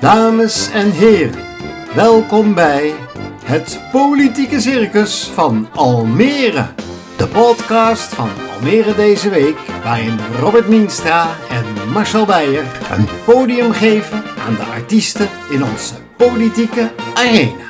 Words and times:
Dames 0.00 0.70
en 0.70 0.90
heren, 0.90 1.44
welkom 1.94 2.54
bij 2.54 2.92
het 3.44 3.80
Politieke 3.92 4.60
Circus 4.60 5.30
van 5.34 5.68
Almere. 5.74 6.66
De 7.16 7.26
podcast 7.26 8.14
van 8.14 8.28
Almere 8.54 8.94
deze 8.94 9.28
week, 9.28 9.56
waarin 9.84 10.18
Robert 10.40 10.68
Mienstra 10.68 11.28
en 11.50 11.92
Marcel 11.92 12.24
Beijer 12.24 12.64
een 12.90 13.08
podium 13.24 13.72
geven 13.72 14.22
aan 14.46 14.54
de 14.54 14.64
artiesten 14.64 15.28
in 15.50 15.64
onze 15.64 15.94
politieke 16.16 16.90
arena. 17.14 17.68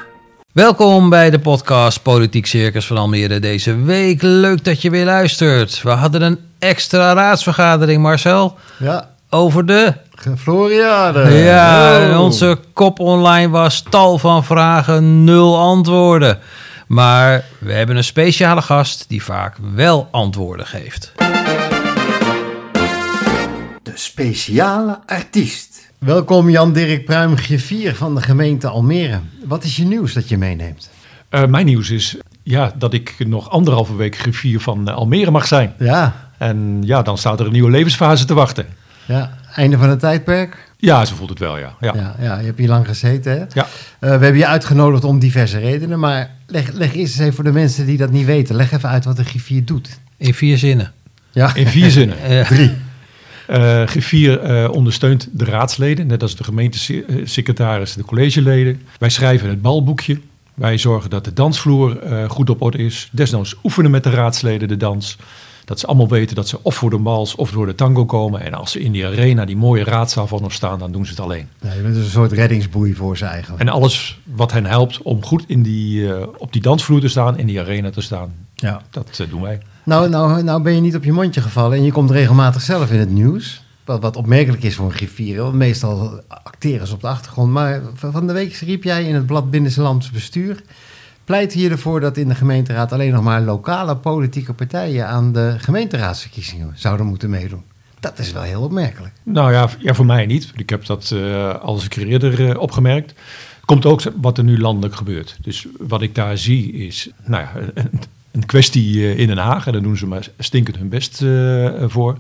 Welkom 0.53 1.09
bij 1.09 1.31
de 1.31 1.39
podcast 1.39 2.03
Politiek 2.03 2.47
Circus 2.47 2.87
van 2.87 2.97
Almere 2.97 3.39
deze 3.39 3.77
week. 3.83 4.23
Leuk 4.23 4.65
dat 4.65 4.83
je 4.83 4.91
weer 4.91 5.05
luistert. 5.05 5.83
We 5.83 5.91
hadden 5.91 6.23
een 6.23 6.39
extra 6.59 7.13
raadsvergadering, 7.13 8.03
Marcel, 8.03 8.59
Ja, 8.79 9.11
over 9.31 9.67
de... 9.67 9.95
Floriade. 10.39 11.31
Ja, 11.31 12.09
Oh. 12.11 12.21
onze 12.21 12.59
kop 12.73 12.99
online 12.99 13.49
was 13.49 13.85
tal 13.91 14.19
van 14.19 14.45
vragen, 14.45 15.25
nul 15.25 15.59
antwoorden. 15.59 16.39
Maar 16.87 17.45
we 17.59 17.73
hebben 17.73 17.97
een 17.97 18.05
speciale 18.05 18.63
gast 18.63 19.05
die 19.09 19.23
vaak 19.23 19.57
wel 19.75 20.09
antwoorden 20.11 20.67
geeft. 20.67 21.13
De 23.83 23.93
speciale 23.95 24.99
artiest. 25.07 25.93
Welkom 25.99 26.51
Jan-Dirk 26.51 27.05
Pruim, 27.05 27.37
griffier 27.37 27.95
van 27.95 28.15
de 28.15 28.23
gemeente 28.23 28.69
Almere. 28.69 29.21
Wat 29.45 29.65
is 29.65 29.77
je 29.77 29.85
nieuws 29.85 30.13
dat 30.13 30.29
je 30.29 30.37
meeneemt? 30.39 30.91
Eh, 31.29 31.45
mijn 31.45 31.67
nieuws 31.67 31.91
is 31.91 32.17
ja, 32.43 32.73
dat 32.79 32.93
ik 32.95 33.15
nog 33.19 33.51
anderhalve 33.51 33.97
week 33.97 34.17
griffier 34.19 34.61
van 34.61 34.89
eh, 34.89 34.95
Almere 34.95 35.31
mag 35.31 35.47
zijn. 35.47 35.75
Ja, 35.79 36.31
En 36.39 36.79
ja, 36.85 37.03
dan 37.03 37.19
staat 37.19 37.41
er 37.41 37.47
een 37.47 37.53
nieuwe 37.53 37.71
levensfase 37.71 38.25
te 38.25 38.35
wachten. 38.35 38.67
Ja. 39.07 39.39
einde 39.55 39.79
van 39.79 39.89
het 39.89 40.01
tijdperk. 40.01 40.69
Ja, 40.77 41.05
zo 41.05 41.15
voelt 41.15 41.31
het 41.31 41.39
wel, 41.39 41.59
ja. 41.59 41.75
ja. 41.81 41.95
Ja, 41.95 42.15
ja 42.21 42.39
je 42.39 42.47
hebt 42.47 42.59
hier 42.59 42.69
lang 42.69 42.87
gezeten. 42.87 43.33
Hè? 43.33 43.39
Ja. 43.39 43.47
Eh, 43.55 43.67
we 43.99 44.07
hebben 44.07 44.37
je 44.37 44.47
uitgenodigd 44.47 45.05
om 45.05 45.19
diverse 45.19 45.59
redenen, 45.59 45.99
maar 45.99 46.31
leg, 46.47 46.73
leg 46.73 46.95
eerst 46.95 47.13
eens 47.13 47.19
even 47.19 47.35
voor 47.35 47.45
de 47.45 47.53
mensen 47.53 47.87
die 47.87 47.97
dat 47.97 48.11
niet 48.11 48.27
weten. 48.27 48.57
Leg 48.57 48.73
even 48.73 48.89
uit 48.89 49.05
wat 49.05 49.19
een 49.19 49.25
griffier 49.25 49.65
doet. 49.65 49.99
In 50.17 50.35
vier 50.35 50.59
zinnen. 50.59 50.93
Ja, 51.31 51.55
In 51.55 51.67
vier 51.67 51.91
zinnen. 52.01 52.23
Eh, 52.23 52.47
drie. 52.47 52.73
Eh 53.47 53.87
griffier 53.87 54.41
eh, 54.41 54.71
ondersteunt 54.71 55.29
de 55.33 55.45
raadsleden, 55.45 56.07
net 56.07 56.23
als 56.23 56.37
de 56.37 56.45
gemeentesecretaris, 56.45 57.95
de 57.95 58.05
collegeleden. 58.05 58.83
Wij 58.99 59.09
schrijven 59.09 59.49
het 59.49 59.63
balboekje. 59.63 60.21
Wij 60.55 60.79
zorgen 60.79 61.11
dat 61.11 61.25
de 61.25 61.33
dansvloer 61.33 61.99
eh, 61.99 62.29
goed 62.31 62.51
op 62.51 62.63
orde 62.63 62.79
is. 62.79 63.09
Desnoods 63.13 63.57
oefenen 63.65 63.91
met 63.91 64.05
de 64.05 64.11
raadsleden 64.11 64.69
de 64.69 64.77
dans. 64.77 65.17
Dat 65.71 65.81
ze 65.81 65.87
allemaal 65.87 66.09
weten 66.09 66.37
dat 66.37 66.49
ze 66.49 66.59
of 66.63 66.75
voor 66.75 66.91
de 66.91 66.99
wals 67.01 67.35
of 67.35 67.51
door 67.51 67.67
de 67.67 67.75
tango 67.75 68.05
komen. 68.05 68.41
En 68.41 68.55
als 68.55 68.71
ze 68.71 68.81
in 68.81 68.93
die 68.93 69.07
arena, 69.07 69.45
die 69.45 69.57
mooie 69.57 69.85
raadzaal 69.85 70.27
van 70.27 70.43
ons 70.43 70.55
staan, 70.55 70.79
dan 70.79 70.93
doen 70.93 71.05
ze 71.05 71.11
het 71.11 71.21
alleen. 71.21 71.49
Ja, 71.61 71.73
je 71.73 71.81
bent 71.83 71.95
dus 71.95 72.05
een 72.05 72.11
soort 72.11 72.33
reddingsboei 72.33 72.95
voor 72.95 73.17
ze 73.17 73.25
eigenlijk. 73.25 73.63
En 73.63 73.69
alles 73.69 74.21
wat 74.25 74.53
hen 74.53 74.67
helpt 74.67 75.03
om 75.03 75.25
goed 75.25 75.45
in 75.47 75.63
die, 75.63 76.15
eh, 76.15 76.27
op 76.39 76.53
die 76.53 76.63
dansvloer 76.63 77.01
te 77.01 77.09
staan, 77.09 77.39
in 77.39 77.47
die 77.47 77.61
arena 77.61 77.91
te 77.91 78.01
staan, 78.01 78.35
Ja. 78.55 78.83
dat 78.91 79.19
eh, 79.21 79.29
doen 79.31 79.43
wij. 79.43 79.61
Nou, 79.85 80.09
nou, 80.09 80.43
nou 80.43 80.63
ben 80.63 80.75
je 80.75 80.81
niet 80.81 80.97
op 80.97 81.05
je 81.05 81.13
mondje 81.13 81.41
gevallen 81.41 81.79
en 81.79 81.85
je 81.85 81.93
komt 81.93 82.11
regelmatig 82.11 82.63
zelf 82.63 82.91
in 82.91 82.99
het 82.99 83.11
nieuws. 83.11 83.63
Wat, 83.85 84.01
wat 84.01 84.17
opmerkelijk 84.17 84.63
is 84.63 84.75
voor 84.75 84.87
een 84.87 84.93
griffier, 84.93 85.43
want 85.43 85.55
meestal 85.55 86.21
acteren 86.29 86.87
ze 86.87 86.95
op 86.95 87.01
de 87.01 87.09
achtergrond. 87.09 87.53
Maar 87.53 87.81
van 87.95 88.27
de 88.27 88.33
week 88.33 88.55
riep 88.55 88.85
jij 88.85 89.05
in 89.05 89.15
het 89.15 89.27
blad 89.27 89.51
Binnenlands 89.51 90.11
Bestuur... 90.11 90.63
pleit 91.31 91.53
hier 91.53 91.71
ervoor 91.71 92.01
dat 92.01 92.17
in 92.17 92.29
de 92.29 92.35
gemeenteraad 92.35 92.93
alleen 92.93 93.13
nog 93.13 93.23
maar 93.23 93.41
lokale 93.41 93.97
politieke 93.97 94.53
partijen... 94.53 95.09
aan 95.09 95.33
de 95.33 95.55
gemeenteraadsverkiezingen 95.59 96.73
zouden 96.75 97.07
moeten 97.07 97.31
meedoen. 97.31 97.63
Dat 98.01 98.19
is 98.19 98.33
wel 98.33 98.43
heel 98.43 98.63
opmerkelijk. 98.63 99.13
Nou 99.23 99.53
ja, 99.53 99.69
ja 99.79 99.95
voor 99.95 100.07
mij 100.07 100.27
niet. 100.27 100.53
Ik 100.57 100.71
heb 100.71 100.87
dat 100.87 101.11
eh 101.11 101.61
al 101.61 101.75
eens 101.75 101.89
eerder 101.89 102.51
eh, 102.51 102.61
opgemerkt. 102.61 103.15
Komt 103.65 103.87
ook 103.87 104.03
wat 104.21 104.39
er 104.39 104.45
nu 104.45 104.59
landelijk 104.59 104.95
gebeurt. 104.95 105.39
Dus 105.43 105.67
wat 105.79 106.03
ik 106.03 106.15
daar 106.15 106.39
zie 106.39 106.73
is 106.73 107.11
nou 107.25 107.43
ja, 107.43 107.83
een, 108.33 108.47
kwestie 108.47 109.03
eh, 109.03 109.19
in 109.19 109.27
Den 109.27 109.39
Haag. 109.39 109.67
En 109.67 109.73
daar 109.73 109.83
doen 109.83 109.97
ze 109.97 110.07
maar 110.07 110.29
stinkend 110.39 110.77
hun 110.77 110.89
best 110.89 111.25
voor. 111.87 112.17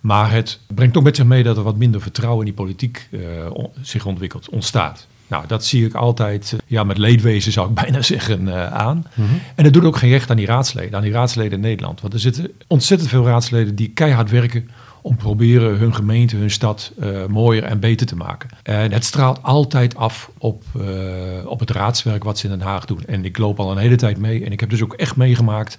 Maar 0.00 0.32
het 0.32 0.60
brengt 0.74 0.96
ook 0.96 1.04
met 1.04 1.16
zich 1.16 1.26
mee 1.26 1.42
dat 1.42 1.56
er 1.56 1.62
wat 1.62 1.76
minder 1.76 2.00
vertrouwen 2.00 2.46
in 2.46 2.54
die 2.54 2.64
politiek 2.64 3.08
zich 3.80 4.06
ontwikkelt, 4.06 4.48
ontstaat. 4.48 5.06
Nou, 5.28 5.46
dat 5.46 5.64
zie 5.64 5.86
ik 5.86 5.94
altijd 5.94 6.52
eh, 6.52 6.58
ja, 6.66 6.84
met 6.84 6.98
leedwezen, 6.98 7.52
zou 7.52 7.68
ik 7.68 7.74
bijna 7.82 8.02
zeggen, 8.02 8.48
eh, 8.48 8.72
aan. 8.72 9.06
En 9.54 9.64
dat 9.64 9.72
doet 9.72 9.84
ook 9.84 9.96
geen 9.96 10.10
recht 10.10 10.30
aan 10.30 10.36
die 10.36 10.46
raadsleden, 10.46 10.94
aan 10.94 11.02
die 11.02 11.12
raadsleden 11.12 11.52
in 11.52 11.60
Nederland. 11.60 12.00
Want 12.00 12.12
er 12.14 12.20
zitten 12.20 12.50
ontzettend 12.66 13.10
veel 13.10 13.24
raadsleden 13.24 13.74
die 13.74 13.88
keihard 13.88 14.30
werken 14.30 14.70
om 15.02 15.16
proberen 15.16 15.78
hun 15.78 15.94
gemeente, 15.94 16.36
hun 16.36 16.50
stad 16.50 16.92
eh, 17.00 17.26
mooier 17.26 17.62
en 17.62 17.80
beter 17.80 18.06
te 18.06 18.16
maken. 18.16 18.48
En 18.62 18.92
het 18.92 19.04
straalt 19.04 19.42
altijd 19.42 19.96
af 19.96 20.30
op, 20.38 20.64
op 21.44 21.60
het 21.60 21.70
raadswerk 21.70 22.24
wat 22.24 22.38
ze 22.38 22.44
in 22.44 22.58
Den 22.58 22.66
Haag 22.66 22.84
doen. 22.84 23.04
En 23.06 23.24
ik 23.24 23.38
loop 23.38 23.60
al 23.60 23.70
een 23.70 23.78
hele 23.78 23.96
tijd 23.96 24.18
mee 24.18 24.44
en 24.44 24.52
ik 24.52 24.60
heb 24.60 24.70
dus 24.70 24.82
ook 24.82 24.94
echt 24.94 25.16
meegemaakt 25.16 25.76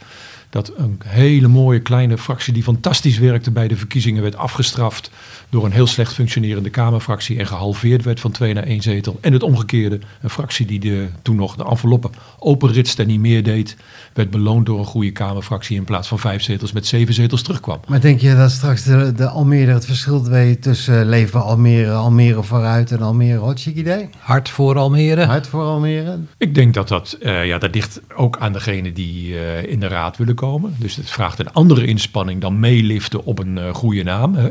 dat 0.49 0.71
een 0.77 0.99
hele 1.05 1.47
mooie 1.47 1.79
kleine 1.79 2.17
fractie 2.17 2.53
die 2.53 2.63
fantastisch 2.63 3.17
werkte 3.17 3.51
bij 3.51 3.67
de 3.67 3.75
verkiezingen 3.75 4.21
werd 4.21 4.35
afgestraft 4.35 5.11
door 5.49 5.65
een 5.65 5.71
heel 5.71 5.87
slecht 5.87 6.13
functionerende 6.13 6.69
Kamerfractie 6.69 7.39
en 7.39 7.47
gehalveerd 7.47 8.03
werd 8.03 8.19
van 8.19 8.31
twee 8.31 8.53
naar 8.53 8.63
één 8.63 8.81
zetel. 8.81 9.17
En 9.21 9.33
het 9.33 9.43
omgekeerde, 9.43 9.99
een 10.21 10.29
fractie 10.29 10.65
die 10.65 10.79
de, 10.79 11.07
toen 11.21 11.35
nog 11.35 11.55
de 11.55 11.65
enveloppen 11.65 12.11
openritste 12.39 13.01
en 13.01 13.07
niet 13.07 13.19
meer 13.19 13.43
deed, 13.43 13.77
werd 14.13 14.29
beloond 14.29 14.65
door 14.65 14.79
een 14.79 14.85
goede 14.85 15.11
Kamerfractie 15.11 15.77
in 15.77 15.83
plaats 15.83 16.07
van 16.07 16.19
vijf 16.19 16.41
zetels 16.41 16.71
met 16.71 16.87
zeven 16.87 17.13
zetels 17.13 17.41
terugkwam. 17.41 17.79
Maar 17.87 18.01
denk 18.01 18.19
je 18.19 18.35
dat 18.35 18.51
straks 18.51 18.83
de, 18.83 19.13
de 19.15 19.27
Almere 19.27 19.71
het 19.71 19.85
verschil 19.85 20.23
weet 20.23 20.61
tussen 20.61 20.99
uh, 20.99 21.05
Leefbaar 21.05 21.41
Almere, 21.41 21.91
Almere 21.91 22.43
vooruit 22.43 22.91
en 22.91 23.01
Almere 23.01 23.37
Hotchick 23.37 23.75
idee? 23.75 24.09
hart 24.17 24.49
voor 24.49 24.77
Almere. 24.77 25.25
Hard 25.25 25.47
voor 25.47 25.63
Almere? 25.63 26.19
Ik 26.37 26.55
denk 26.55 26.73
dat 26.73 26.87
dat, 26.87 27.17
eh, 27.21 27.45
ja, 27.45 27.57
dat 27.57 27.75
ligt 27.75 28.01
ook 28.15 28.37
aan 28.37 28.53
degene 28.53 28.93
die 28.93 29.39
eh, 29.39 29.71
in 29.71 29.79
de 29.79 29.87
raad 29.87 30.17
willen 30.17 30.35
komen. 30.37 30.75
Dus 30.79 30.95
het 30.95 31.09
vraagt 31.09 31.39
een 31.39 31.53
andere 31.53 31.85
inspanning 31.85 32.41
dan 32.41 32.59
meeliften 32.59 33.25
op 33.25 33.39
een 33.39 33.57
eh, 33.57 33.73
goede 33.73 34.03
naam. 34.03 34.35
Hè? 34.35 34.47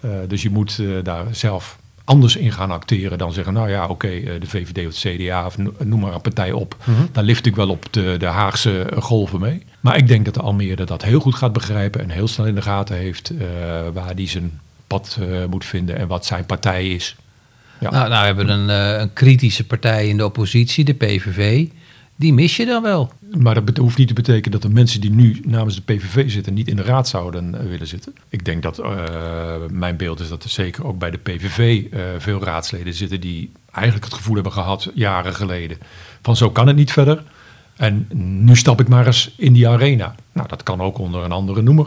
Eh, 0.00 0.10
dus 0.28 0.42
je 0.42 0.50
moet 0.50 0.78
eh, 0.78 0.86
daar 1.02 1.24
zelf 1.30 1.78
anders 2.04 2.36
in 2.36 2.52
gaan 2.52 2.70
acteren 2.70 3.18
dan 3.18 3.32
zeggen, 3.32 3.52
nou 3.52 3.70
ja, 3.70 3.86
oké, 3.86 4.08
de 4.38 4.46
VVD 4.46 4.86
of 4.86 5.02
het 5.02 5.16
CDA 5.16 5.46
of 5.46 5.58
no- 5.58 5.74
noem 5.84 6.00
maar 6.00 6.14
een 6.14 6.20
partij 6.20 6.52
op. 6.52 6.76
Daar 7.12 7.24
lift 7.24 7.46
ik 7.46 7.56
wel 7.56 7.68
op 7.68 7.86
de, 7.90 8.14
de 8.18 8.26
Haagse 8.26 8.90
golven 8.98 9.40
mee. 9.40 9.62
Maar 9.80 9.96
ik 9.96 10.08
denk 10.08 10.24
dat 10.24 10.34
de 10.34 10.40
Almere 10.40 10.84
dat 10.84 11.04
heel 11.04 11.20
goed 11.20 11.34
gaat 11.34 11.52
begrijpen 11.52 12.00
en 12.00 12.10
heel 12.10 12.28
snel 12.28 12.46
in 12.46 12.54
de 12.54 12.62
gaten 12.62 12.96
heeft 12.96 13.32
waar 13.92 14.14
die 14.14 14.28
zijn 14.28 14.60
pad 14.86 15.18
moet 15.50 15.64
vinden 15.64 15.96
en 15.96 16.08
wat 16.08 16.26
zijn 16.26 16.46
partij 16.46 16.88
is. 16.88 17.16
Ja. 17.80 17.90
Nou, 17.90 18.08
nou, 18.08 18.20
we 18.20 18.26
hebben 18.26 18.48
een, 18.48 18.68
een 19.00 19.12
kritische 19.12 19.66
partij 19.66 20.08
in 20.08 20.16
de 20.16 20.24
oppositie, 20.24 20.84
de 20.84 20.94
PVV. 20.94 21.66
Die 22.16 22.32
mis 22.32 22.56
je 22.56 22.66
dan 22.66 22.82
wel. 22.82 23.12
Maar 23.38 23.64
dat 23.64 23.76
hoeft 23.76 23.98
niet 23.98 24.08
te 24.08 24.14
betekenen 24.14 24.50
dat 24.50 24.62
de 24.62 24.68
mensen 24.68 25.00
die 25.00 25.10
nu 25.10 25.40
namens 25.44 25.74
de 25.74 25.94
PVV 25.94 26.30
zitten 26.30 26.54
niet 26.54 26.68
in 26.68 26.76
de 26.76 26.82
raad 26.82 27.08
zouden 27.08 27.60
eh, 27.60 27.68
willen 27.68 27.86
zitten. 27.86 28.14
Ik 28.28 28.44
denk 28.44 28.62
dat 28.62 28.78
eh, 28.78 28.92
mijn 29.70 29.96
beeld 29.96 30.20
is 30.20 30.28
dat 30.28 30.44
er 30.44 30.50
zeker 30.50 30.86
ook 30.86 30.98
bij 30.98 31.10
de 31.10 31.18
PVV 31.18 31.84
eh, 31.92 32.00
veel 32.18 32.42
raadsleden 32.44 32.94
zitten 32.94 33.20
die 33.20 33.52
eigenlijk 33.72 34.04
het 34.04 34.14
gevoel 34.14 34.34
hebben 34.34 34.52
gehad 34.52 34.90
jaren 34.94 35.34
geleden 35.34 35.78
van 36.22 36.36
zo 36.36 36.50
kan 36.50 36.66
het 36.66 36.76
niet 36.76 36.92
verder. 36.92 37.22
En 37.76 38.06
nu 38.44 38.56
stap 38.56 38.80
ik 38.80 38.88
maar 38.88 39.06
eens 39.06 39.34
in 39.36 39.52
die 39.52 39.68
arena. 39.68 40.14
Nou, 40.32 40.48
dat 40.48 40.62
kan 40.62 40.80
ook 40.80 40.98
onder 40.98 41.24
een 41.24 41.32
andere 41.32 41.62
noemer. 41.62 41.86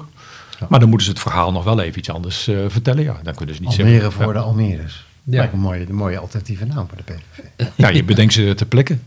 Maar 0.70 0.80
dan 0.80 0.90
moeten 0.90 1.08
ze 1.08 1.14
het 1.14 1.22
verhaal 1.22 1.52
nog 1.52 1.64
wel 1.64 1.80
even 1.80 2.00
iets 2.00 2.10
anders 2.10 2.44
vertellen. 2.68 3.04
Ja, 3.04 3.20
dan 3.24 3.36
kunnen 3.36 3.56
ze 3.56 3.62
niet 3.62 3.70
Almere 3.70 3.90
zeggen. 3.90 4.12
voor 4.12 4.34
de 4.34 4.40
Almeres. 4.40 5.06
Ja. 5.24 5.38
Lijkt 5.38 5.54
een 5.54 5.60
mooie, 5.60 5.86
een 5.90 5.96
mooie 5.96 6.18
alternatieve 6.18 6.66
naam 6.66 6.88
voor 6.88 6.98
de 6.98 7.04
PVV. 7.04 7.68
Ja, 7.76 7.88
je 7.88 8.04
bedenkt 8.04 8.34
ze 8.34 8.54
ter 8.56 8.66
plekke. 8.66 8.98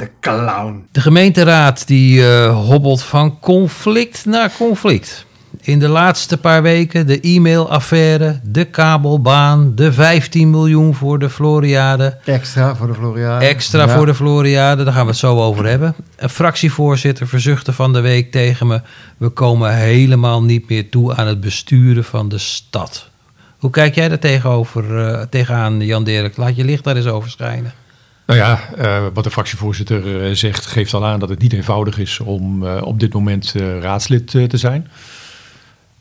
De 0.00 0.10
clown. 0.20 0.86
De 0.92 1.00
gemeenteraad 1.00 1.86
die 1.86 2.26
eh, 2.26 2.64
hobbelt 2.66 3.02
van 3.02 3.38
conflict 3.40 4.24
naar 4.26 4.52
conflict. 4.58 5.26
In 5.60 5.78
de 5.78 5.88
laatste 5.88 6.36
paar 6.38 6.62
weken 6.62 7.06
de 7.06 7.20
e-mailaffaire, 7.20 8.40
de 8.42 8.64
kabelbaan, 8.64 9.72
de 9.74 9.92
15 9.92 10.50
miljoen 10.50 10.94
voor 10.94 11.18
de 11.18 11.30
Floriade. 11.30 12.18
Extra 12.24 12.76
voor 12.76 12.86
de 12.86 12.94
Floriade. 12.94 13.44
Extra 13.46 13.86
Ja. 13.86 13.96
voor 13.96 14.06
de 14.06 14.14
Floriade, 14.14 14.84
daar 14.84 14.92
gaan 14.92 15.04
we 15.04 15.10
het 15.10 15.18
zo 15.18 15.40
over 15.42 15.66
hebben. 15.66 15.94
Een 16.16 16.28
fractievoorzitter 16.28 17.28
verzuchtte 17.28 17.72
van 17.72 17.92
de 17.92 18.00
week 18.00 18.30
tegen 18.30 18.66
me... 18.66 18.80
we 19.16 19.28
komen 19.28 19.74
helemaal 19.76 20.42
niet 20.42 20.68
meer 20.68 20.90
toe 20.90 21.14
aan 21.16 21.26
het 21.26 21.40
besturen 21.40 22.04
van 22.04 22.28
de 22.28 22.38
stad. 22.38 23.08
Hoe 23.58 23.70
kijk 23.70 23.94
jij 23.94 24.08
daar 24.08 24.18
tegenover, 24.18 25.06
eh, 25.06 25.22
tegenaan, 25.30 25.80
Jan-Dirk? 25.80 26.36
Laat 26.36 26.56
je 26.56 26.64
licht 26.64 26.84
daar 26.84 26.96
eens 26.96 27.06
over 27.06 27.30
schijnen. 27.30 27.72
Nou 28.30 28.42
ja, 28.42 28.74
eh, 28.76 29.06
wat 29.12 29.24
de 29.24 29.30
fractievoorzitter 29.30 30.24
eh, 30.24 30.34
zegt, 30.34 30.66
geeft 30.66 30.94
al 30.94 31.06
aan 31.06 31.20
dat 31.20 31.28
het 31.28 31.38
niet 31.38 31.52
eenvoudig 31.52 31.98
is 31.98 32.20
om 32.20 32.66
eh, 32.66 32.82
op 32.82 33.00
dit 33.00 33.12
moment 33.12 33.52
raadslid 33.80 34.26
te 34.26 34.56
zijn. 34.56 34.88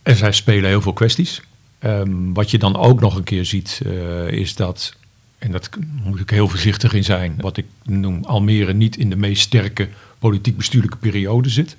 En 0.03 0.15
zij 0.15 0.31
spelen 0.31 0.69
heel 0.69 0.81
veel 0.81 0.93
kwesties. 0.93 1.41
Ehm, 1.79 2.33
wat 2.33 2.51
je 2.51 2.57
dan 2.57 2.77
ook 2.77 2.99
nog 2.99 3.15
een 3.15 3.23
keer 3.23 3.45
ziet, 3.45 3.81
is 4.27 4.55
dat, 4.55 4.95
en 5.37 5.51
dat 5.51 5.69
moet 6.03 6.19
ik 6.19 6.29
heel 6.29 6.47
voorzichtig 6.47 6.93
in 6.93 7.03
zijn, 7.03 7.35
wat 7.39 7.57
ik 7.57 7.65
noem 7.83 8.25
Almere 8.25 8.73
niet 8.73 8.97
in 8.97 9.09
de 9.09 9.15
meest 9.15 9.41
sterke 9.41 9.89
politiek-bestuurlijke 10.19 10.97
periode 10.97 11.49
zit. 11.49 11.75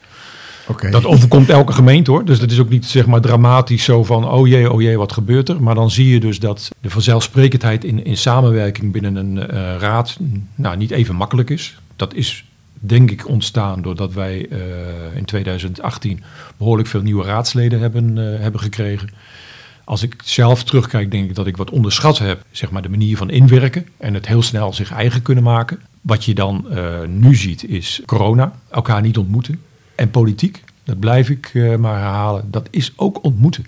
Dat 0.90 1.05
overkomt 1.05 1.49
elke 1.49 1.72
gemeente 1.72 2.11
hoor. 2.11 2.25
Dus 2.25 2.38
dat 2.38 2.50
is 2.50 2.58
ook 2.61 2.69
niet 2.69 2.87
zeg 2.87 3.06
maar 3.06 3.20
dramatisch 3.20 3.84
zo 3.84 4.05
van 4.05 4.31
oh 4.31 4.49
jee, 4.49 4.72
oh 4.72 4.82
jee, 4.82 4.99
wat 4.99 5.12
gebeurt 5.12 5.49
er. 5.49 5.62
Maar 5.62 5.75
dan 5.75 5.90
zie 5.90 6.08
je 6.08 6.20
dus 6.20 6.38
dat 6.38 6.69
de 6.81 6.90
vanzelfsprekendheid 6.90 7.84
in, 7.84 8.05
in 8.05 8.17
samenwerking 8.17 8.93
binnen 8.93 9.17
een 9.17 9.49
eh, 9.49 9.76
raad 9.78 10.17
nou, 10.55 10.76
niet 10.76 10.90
even 10.90 11.14
makkelijk 11.14 11.50
is. 11.50 11.78
Dat 11.96 12.14
is 12.14 12.44
denk 12.72 13.11
ik 13.11 13.28
ontstaan 13.28 13.82
doordat 13.82 14.12
wij 14.12 14.49
eh, 14.50 14.58
in 15.14 15.25
2018 15.25 16.22
behoorlijk 16.56 16.88
veel 16.88 17.02
nieuwe 17.02 17.25
raadsleden 17.25 17.81
hebben, 17.81 18.19
eh, 18.19 18.40
hebben 18.40 18.61
gekregen. 18.61 19.11
Als 19.84 20.02
ik 20.02 20.14
zelf 20.25 20.64
terugkijk, 20.64 21.11
denk 21.11 21.28
ik 21.28 21.34
dat 21.34 21.46
ik 21.46 21.56
wat 21.56 21.70
onderschat 21.70 22.19
heb, 22.19 22.44
zeg 22.50 22.70
maar 22.70 22.82
de 22.82 22.88
manier 22.88 23.16
van 23.16 23.31
inwerken 23.31 23.87
en 23.96 24.14
het 24.14 24.26
heel 24.26 24.43
snel 24.43 24.73
zich 24.73 24.93
eigen 24.93 25.23
kunnen 25.23 25.44
maken. 25.44 25.78
Wat 26.00 26.25
je 26.25 26.34
dan 26.34 26.66
nu 27.08 27.34
ziet 27.34 27.69
is 27.69 28.02
corona, 28.06 28.52
elkaar 28.70 29.02
niet 29.02 29.19
ontmoeten 29.19 29.61
en 30.00 30.11
politiek. 30.11 30.62
Dat 30.85 30.99
blijf 30.99 31.31
ik 31.31 31.50
eh, 31.52 31.76
maar 31.76 31.99
herhalen. 31.99 32.44
Dat 32.50 32.69
is 32.70 32.93
ook 32.97 33.25
ontmoeten. 33.25 33.67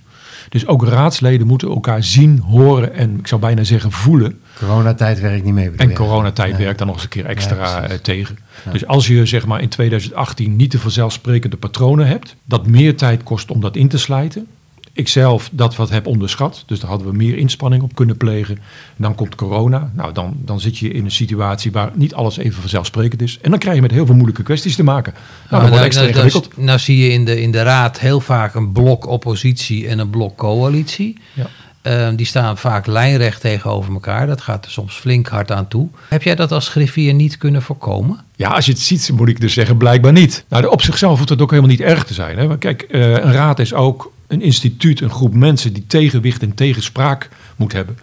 Dus 0.48 0.66
ook 0.66 0.86
raadsleden 0.86 1.46
moeten 1.46 1.68
elkaar 1.68 2.04
zien, 2.04 2.38
horen 2.38 2.94
en 2.94 3.18
ik 3.18 3.26
zou 3.26 3.40
bijna 3.40 3.64
zeggen 3.64 3.92
voelen. 3.92 4.40
Coronatijd 4.58 5.20
werkt 5.20 5.44
niet 5.44 5.54
mee. 5.54 5.70
En 5.76 5.94
coronatijd 5.94 6.52
Nee. 6.52 6.64
werkt 6.64 6.78
dan 6.78 6.86
nog 6.86 6.96
eens 6.96 7.04
een 7.04 7.10
keer 7.10 7.24
extra 7.24 7.56
Ja, 7.56 7.82
eh, 7.82 7.96
tegen. 7.96 8.38
Dus 8.72 8.86
als 8.86 9.06
je 9.06 9.26
zeg 9.26 9.46
maar 9.46 9.60
in 9.60 9.68
2018 9.68 10.56
niet 10.56 10.72
de 10.72 10.78
vanzelfsprekende 10.78 11.56
patronen 11.56 12.06
hebt, 12.06 12.36
dat 12.44 12.66
meer 12.66 12.96
tijd 12.96 13.22
kost 13.22 13.50
om 13.50 13.60
dat 13.60 13.76
in 13.76 13.88
te 13.88 13.98
slijten. 13.98 14.46
Ik 14.94 15.08
zelf 15.08 15.48
dat 15.52 15.76
wat 15.76 15.90
heb 15.90 16.06
onderschat, 16.06 16.62
dus 16.66 16.80
daar 16.80 16.90
hadden 16.90 17.08
we 17.08 17.16
meer 17.16 17.36
inspanning 17.36 17.82
op 17.82 17.94
kunnen 17.94 18.16
plegen. 18.16 18.58
Dan 18.96 19.14
komt 19.14 19.34
corona, 19.34 19.90
nou 19.94 20.12
dan, 20.12 20.36
dan 20.38 20.60
zit 20.60 20.78
je 20.78 20.90
in 20.92 21.04
een 21.04 21.10
situatie 21.10 21.72
waar 21.72 21.90
niet 21.94 22.14
alles 22.14 22.36
even 22.36 22.60
vanzelfsprekend 22.60 23.22
is. 23.22 23.38
En 23.42 23.50
dan 23.50 23.58
krijg 23.58 23.76
je 23.76 23.82
met 23.82 23.90
heel 23.90 24.06
veel 24.06 24.14
moeilijke 24.14 24.42
kwesties 24.42 24.76
te 24.76 24.82
maken. 24.82 25.12
Nou, 25.12 25.24
dat 25.48 25.58
Nou, 25.60 25.68
wordt 25.70 25.84
extra 25.84 26.02
nou, 26.04 26.14
ingewikkeld. 26.14 26.56
nou 26.56 26.78
zie 26.78 26.96
je 26.98 27.08
in 27.08 27.24
de, 27.24 27.40
in 27.40 27.50
de 27.50 27.62
raad 27.62 27.98
heel 28.00 28.20
vaak 28.20 28.54
een 28.54 28.72
blok 28.72 29.06
oppositie 29.06 29.88
en 29.88 29.98
een 29.98 30.10
blok 30.10 30.36
coalitie. 30.36 31.18
Ja. 31.32 31.46
Eh, 31.82 32.08
die 32.16 32.26
staan 32.26 32.58
vaak 32.58 32.86
lijnrecht 32.86 33.40
tegenover 33.40 33.92
elkaar. 33.92 34.26
Dat 34.26 34.40
gaat 34.40 34.64
er 34.64 34.70
soms 34.70 34.94
flink 34.94 35.28
hard 35.28 35.50
aan 35.52 35.68
toe. 35.68 35.88
Heb 36.08 36.22
jij 36.22 36.34
dat 36.34 36.52
als 36.52 36.68
griffier 36.68 37.14
niet 37.14 37.36
kunnen 37.36 37.62
voorkomen? 37.62 38.18
Ja, 38.36 38.48
als 38.48 38.66
je 38.66 38.72
het 38.72 38.80
ziet, 38.80 39.10
moet 39.14 39.28
ik 39.28 39.40
dus 39.40 39.52
zeggen, 39.52 39.76
blijkbaar 39.76 40.12
niet. 40.12 40.44
Nou, 40.48 40.66
op 40.66 40.82
zichzelf 40.82 41.16
hoeft 41.16 41.28
het 41.30 41.42
ook 41.42 41.50
helemaal 41.50 41.70
niet 41.70 41.80
erg 41.80 42.04
te 42.04 42.14
zijn. 42.14 42.38
Hè? 42.38 42.58
Kijk, 42.58 42.82
eh, 42.82 43.10
een 43.10 43.32
raad 43.32 43.58
is 43.58 43.74
ook 43.74 44.11
een 44.32 44.42
instituut, 44.42 45.00
een 45.00 45.10
groep 45.10 45.34
mensen 45.34 45.72
die 45.72 45.86
tegenwicht 45.86 46.42
en 46.42 46.54
tegenspraak 46.54 47.28
moet 47.56 47.72
hebben. 47.72 47.98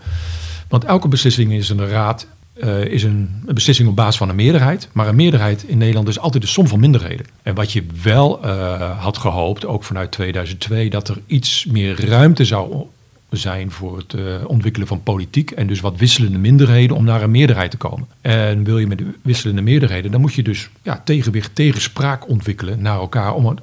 Want 0.68 0.84
elke 0.84 1.08
beslissing 1.08 1.54
is 1.54 1.70
een 1.70 1.88
raad 1.88 2.28
eh, 2.60 2.86
is 2.86 3.04
een, 3.04 3.44
een 3.46 3.54
beslissing 3.54 3.90
op 3.90 3.96
basis 3.96 4.18
van 4.18 4.30
een 4.30 4.36
meerderheid. 4.36 4.90
Maar 4.92 5.08
een 5.08 5.16
meerderheid 5.16 5.64
in 5.64 5.78
Nederland 5.78 6.08
is 6.08 6.20
altijd 6.20 6.44
de 6.44 6.50
som 6.50 6.68
van 6.68 6.80
minderheden. 6.80 7.26
En 7.44 7.56
wat 7.56 7.72
je 7.72 7.84
wel 8.04 8.44
eh, 8.44 9.00
had 9.00 9.18
gehoopt, 9.18 9.66
ook 9.66 9.84
vanuit 9.84 10.12
2002, 10.12 10.90
dat 10.90 11.08
er 11.08 11.22
iets 11.26 11.66
meer 11.66 12.06
ruimte 12.06 12.46
zou 12.46 12.86
zijn 13.30 13.72
voor 13.72 13.98
het 13.98 14.14
eh, 14.14 14.22
ontwikkelen 14.48 14.88
van 14.88 15.04
politiek. 15.04 15.52
En 15.52 15.68
dus 15.68 15.80
wat 15.80 15.98
wisselende 15.98 16.38
minderheden 16.38 16.96
om 16.96 17.04
naar 17.04 17.22
een 17.22 17.32
meerderheid 17.32 17.72
te 17.72 17.78
komen. 17.78 18.08
En 18.22 18.64
wil 18.64 18.80
je 18.80 18.88
met 18.88 18.98
de 18.98 19.12
wisselende 19.22 19.62
meerderheden, 19.62 20.12
dan 20.12 20.22
moet 20.22 20.34
je 20.34 20.44
dus 20.44 20.70
ja, 20.82 21.02
tegenwicht, 21.06 21.56
tegenspraak 21.56 22.30
ontwikkelen 22.30 22.82
naar 22.82 23.00
elkaar. 23.00 23.34
Om 23.34 23.58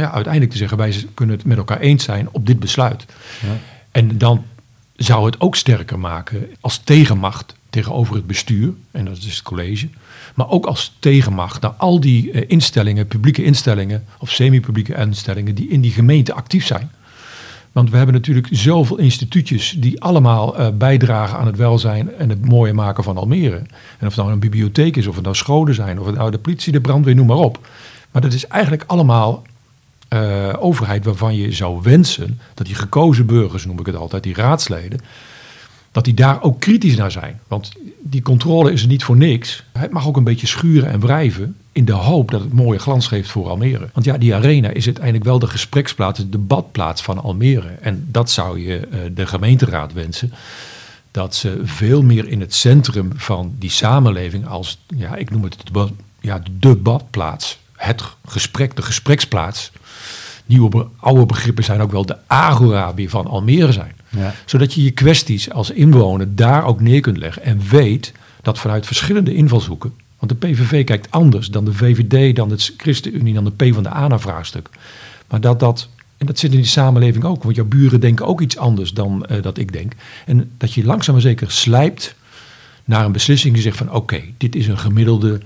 ja, 0.00 0.10
uiteindelijk 0.10 0.52
te 0.52 0.58
zeggen, 0.58 0.78
wij 0.78 1.04
kunnen 1.14 1.36
het 1.36 1.44
met 1.44 1.56
elkaar 1.56 1.80
eens 1.80 2.04
zijn 2.04 2.28
op 2.32 2.46
dit 2.46 2.58
besluit. 2.58 3.06
En 3.90 4.18
dan 4.18 4.44
zou 4.96 5.26
het 5.26 5.40
ook 5.40 5.56
sterker 5.56 5.98
maken 5.98 6.46
als 6.60 6.78
tegenmacht 6.78 7.54
tegenover 7.70 8.14
het 8.14 8.26
bestuur, 8.26 8.72
en 8.90 9.04
dat 9.04 9.16
is 9.16 9.24
het 9.24 9.42
college. 9.42 9.88
Maar 10.34 10.48
ook 10.48 10.66
als 10.66 10.96
tegenmacht 10.98 11.62
naar 11.62 11.70
al 11.70 12.00
die 12.00 12.30
eh, 12.30 12.42
instellingen, 12.46 13.06
publieke 13.06 13.44
instellingen 13.44 14.04
of 14.18 14.30
semi-publieke 14.30 14.94
instellingen 14.94 15.54
die 15.54 15.68
in 15.68 15.80
die 15.80 15.90
gemeente 15.90 16.32
actief 16.32 16.66
zijn. 16.66 16.90
Want 17.72 17.90
we 17.90 17.96
hebben 17.96 18.14
natuurlijk 18.14 18.48
zoveel 18.50 18.98
instituutjes 18.98 19.74
die 19.78 20.00
allemaal 20.00 20.56
eh, 20.56 20.68
bijdragen 20.74 21.38
aan 21.38 21.46
het 21.46 21.56
welzijn 21.56 22.14
en 22.14 22.28
het 22.28 22.48
mooie 22.48 22.72
maken 22.72 23.04
van 23.04 23.16
Almere. 23.16 23.56
En 23.98 24.06
of 24.06 24.14
het 24.14 24.16
nou 24.16 24.32
een 24.32 24.38
bibliotheek 24.38 24.96
is, 24.96 25.06
of 25.06 25.14
het 25.14 25.24
nou 25.24 25.36
scholen 25.36 25.74
zijn, 25.74 26.00
of 26.00 26.06
het 26.06 26.16
nou 26.16 26.30
de 26.30 26.38
politie, 26.38 26.72
de 26.72 26.80
brandweer, 26.80 27.14
noem 27.14 27.26
maar 27.26 27.36
op. 27.36 27.68
Maar 28.10 28.22
dat 28.22 28.32
is 28.32 28.46
eigenlijk 28.46 28.84
allemaal 28.86 29.42
eh, 30.10 30.52
overheid 30.58 31.04
waarvan 31.04 31.36
je 31.36 31.52
zou 31.52 31.82
wensen 31.82 32.40
dat 32.54 32.66
die 32.66 32.74
gekozen 32.74 33.26
burgers, 33.26 33.64
noem 33.64 33.80
ik 33.80 33.86
het 33.86 33.96
altijd, 33.96 34.22
die 34.22 34.34
raadsleden, 34.34 35.00
dat 35.92 36.04
die 36.04 36.14
daar 36.14 36.42
ook 36.42 36.60
kritisch 36.60 36.96
naar 36.96 37.10
zijn. 37.10 37.40
Want 37.48 37.72
die 38.00 38.22
controle 38.22 38.72
is 38.72 38.82
er 38.82 38.88
niet 38.88 39.04
voor 39.04 39.16
niks. 39.16 39.64
Het 39.72 39.90
mag 39.90 40.06
ook 40.06 40.16
een 40.16 40.24
beetje 40.24 40.46
schuren 40.46 40.90
en 40.90 41.00
wrijven 41.00 41.56
in 41.72 41.84
de 41.84 41.92
hoop 41.92 42.30
dat 42.30 42.40
het 42.40 42.52
mooie 42.52 42.78
glans 42.78 43.06
geeft 43.06 43.30
voor 43.30 43.48
Almere. 43.48 43.88
Want 43.92 44.06
ja, 44.06 44.18
die 44.18 44.34
arena 44.34 44.68
is 44.68 44.84
uiteindelijk 44.84 45.24
wel 45.24 45.38
de 45.38 45.46
gespreksplaats, 45.46 46.18
de 46.18 46.28
debatplaats 46.28 47.02
van 47.02 47.22
Almere. 47.22 47.68
En 47.68 48.06
dat 48.08 48.30
zou 48.30 48.60
je 48.60 48.76
eh, 48.78 48.98
de 49.14 49.26
gemeenteraad 49.26 49.92
wensen. 49.92 50.32
Dat 51.10 51.34
ze 51.34 51.60
veel 51.62 52.02
meer 52.02 52.28
in 52.28 52.40
het 52.40 52.54
centrum 52.54 53.10
van 53.16 53.54
die 53.58 53.70
samenleving 53.70 54.46
als, 54.46 54.78
ja, 54.96 55.16
ik 55.16 55.30
noem 55.30 55.42
het 55.42 55.56
de 55.72 55.88
ja, 56.20 56.38
de 56.38 56.58
debatplaats. 56.58 57.58
Het 57.72 58.02
gesprek, 58.26 58.76
de 58.76 58.82
gespreksplaats. 58.82 59.72
Nieuwe, 60.50 60.86
oude 60.96 61.26
begrippen 61.26 61.64
zijn 61.64 61.80
ook 61.80 61.92
wel 61.92 62.06
de 62.06 62.16
agora 62.26 62.94
weer 62.94 63.08
van 63.10 63.26
Almere 63.26 63.72
zijn 63.72 63.94
Ja. 64.08 64.34
zodat 64.46 64.74
je 64.74 64.82
je 64.82 64.90
kwesties 64.90 65.50
als 65.50 65.70
inwoner 65.70 66.34
daar 66.34 66.64
ook 66.64 66.80
neer 66.80 67.00
kunt 67.00 67.16
leggen. 67.16 67.42
En 67.42 67.60
weet 67.70 68.12
dat 68.42 68.58
vanuit 68.58 68.86
verschillende 68.86 69.34
invalshoeken. 69.34 69.92
Want 70.18 70.40
de 70.40 70.48
PVV 70.48 70.84
kijkt 70.84 71.10
anders 71.10 71.48
dan 71.48 71.64
de 71.64 71.74
VVD, 71.74 72.36
dan 72.36 72.48
de 72.48 72.56
ChristenUnie, 72.76 73.34
dan 73.34 73.44
de 73.44 73.50
PvdA 73.50 74.08
naar 74.08 74.20
vraagstuk. 74.20 74.68
Maar 75.28 75.40
dat 75.40 75.60
dat, 75.60 75.88
en 76.16 76.26
dat 76.26 76.38
zit 76.38 76.50
in 76.50 76.56
die 76.56 76.66
samenleving 76.66 77.24
ook. 77.24 77.42
Want 77.42 77.56
jouw 77.56 77.64
buren 77.64 78.00
denken 78.00 78.26
ook 78.26 78.40
iets 78.40 78.56
anders 78.56 78.92
dan 78.92 79.26
eh, 79.26 79.42
dat 79.42 79.58
ik 79.58 79.72
denk. 79.72 79.92
En 80.26 80.50
dat 80.58 80.72
je 80.72 80.84
langzaam 80.84 81.14
maar 81.14 81.22
zeker 81.22 81.50
slijpt 81.50 82.14
naar 82.84 83.04
een 83.04 83.12
beslissing 83.12 83.54
die 83.54 83.62
zegt 83.62 83.76
van 83.76 83.92
oké, 83.92 84.20
dit 84.36 84.54
is 84.54 84.66
een 84.68 84.78
gemiddelde, 84.78 85.40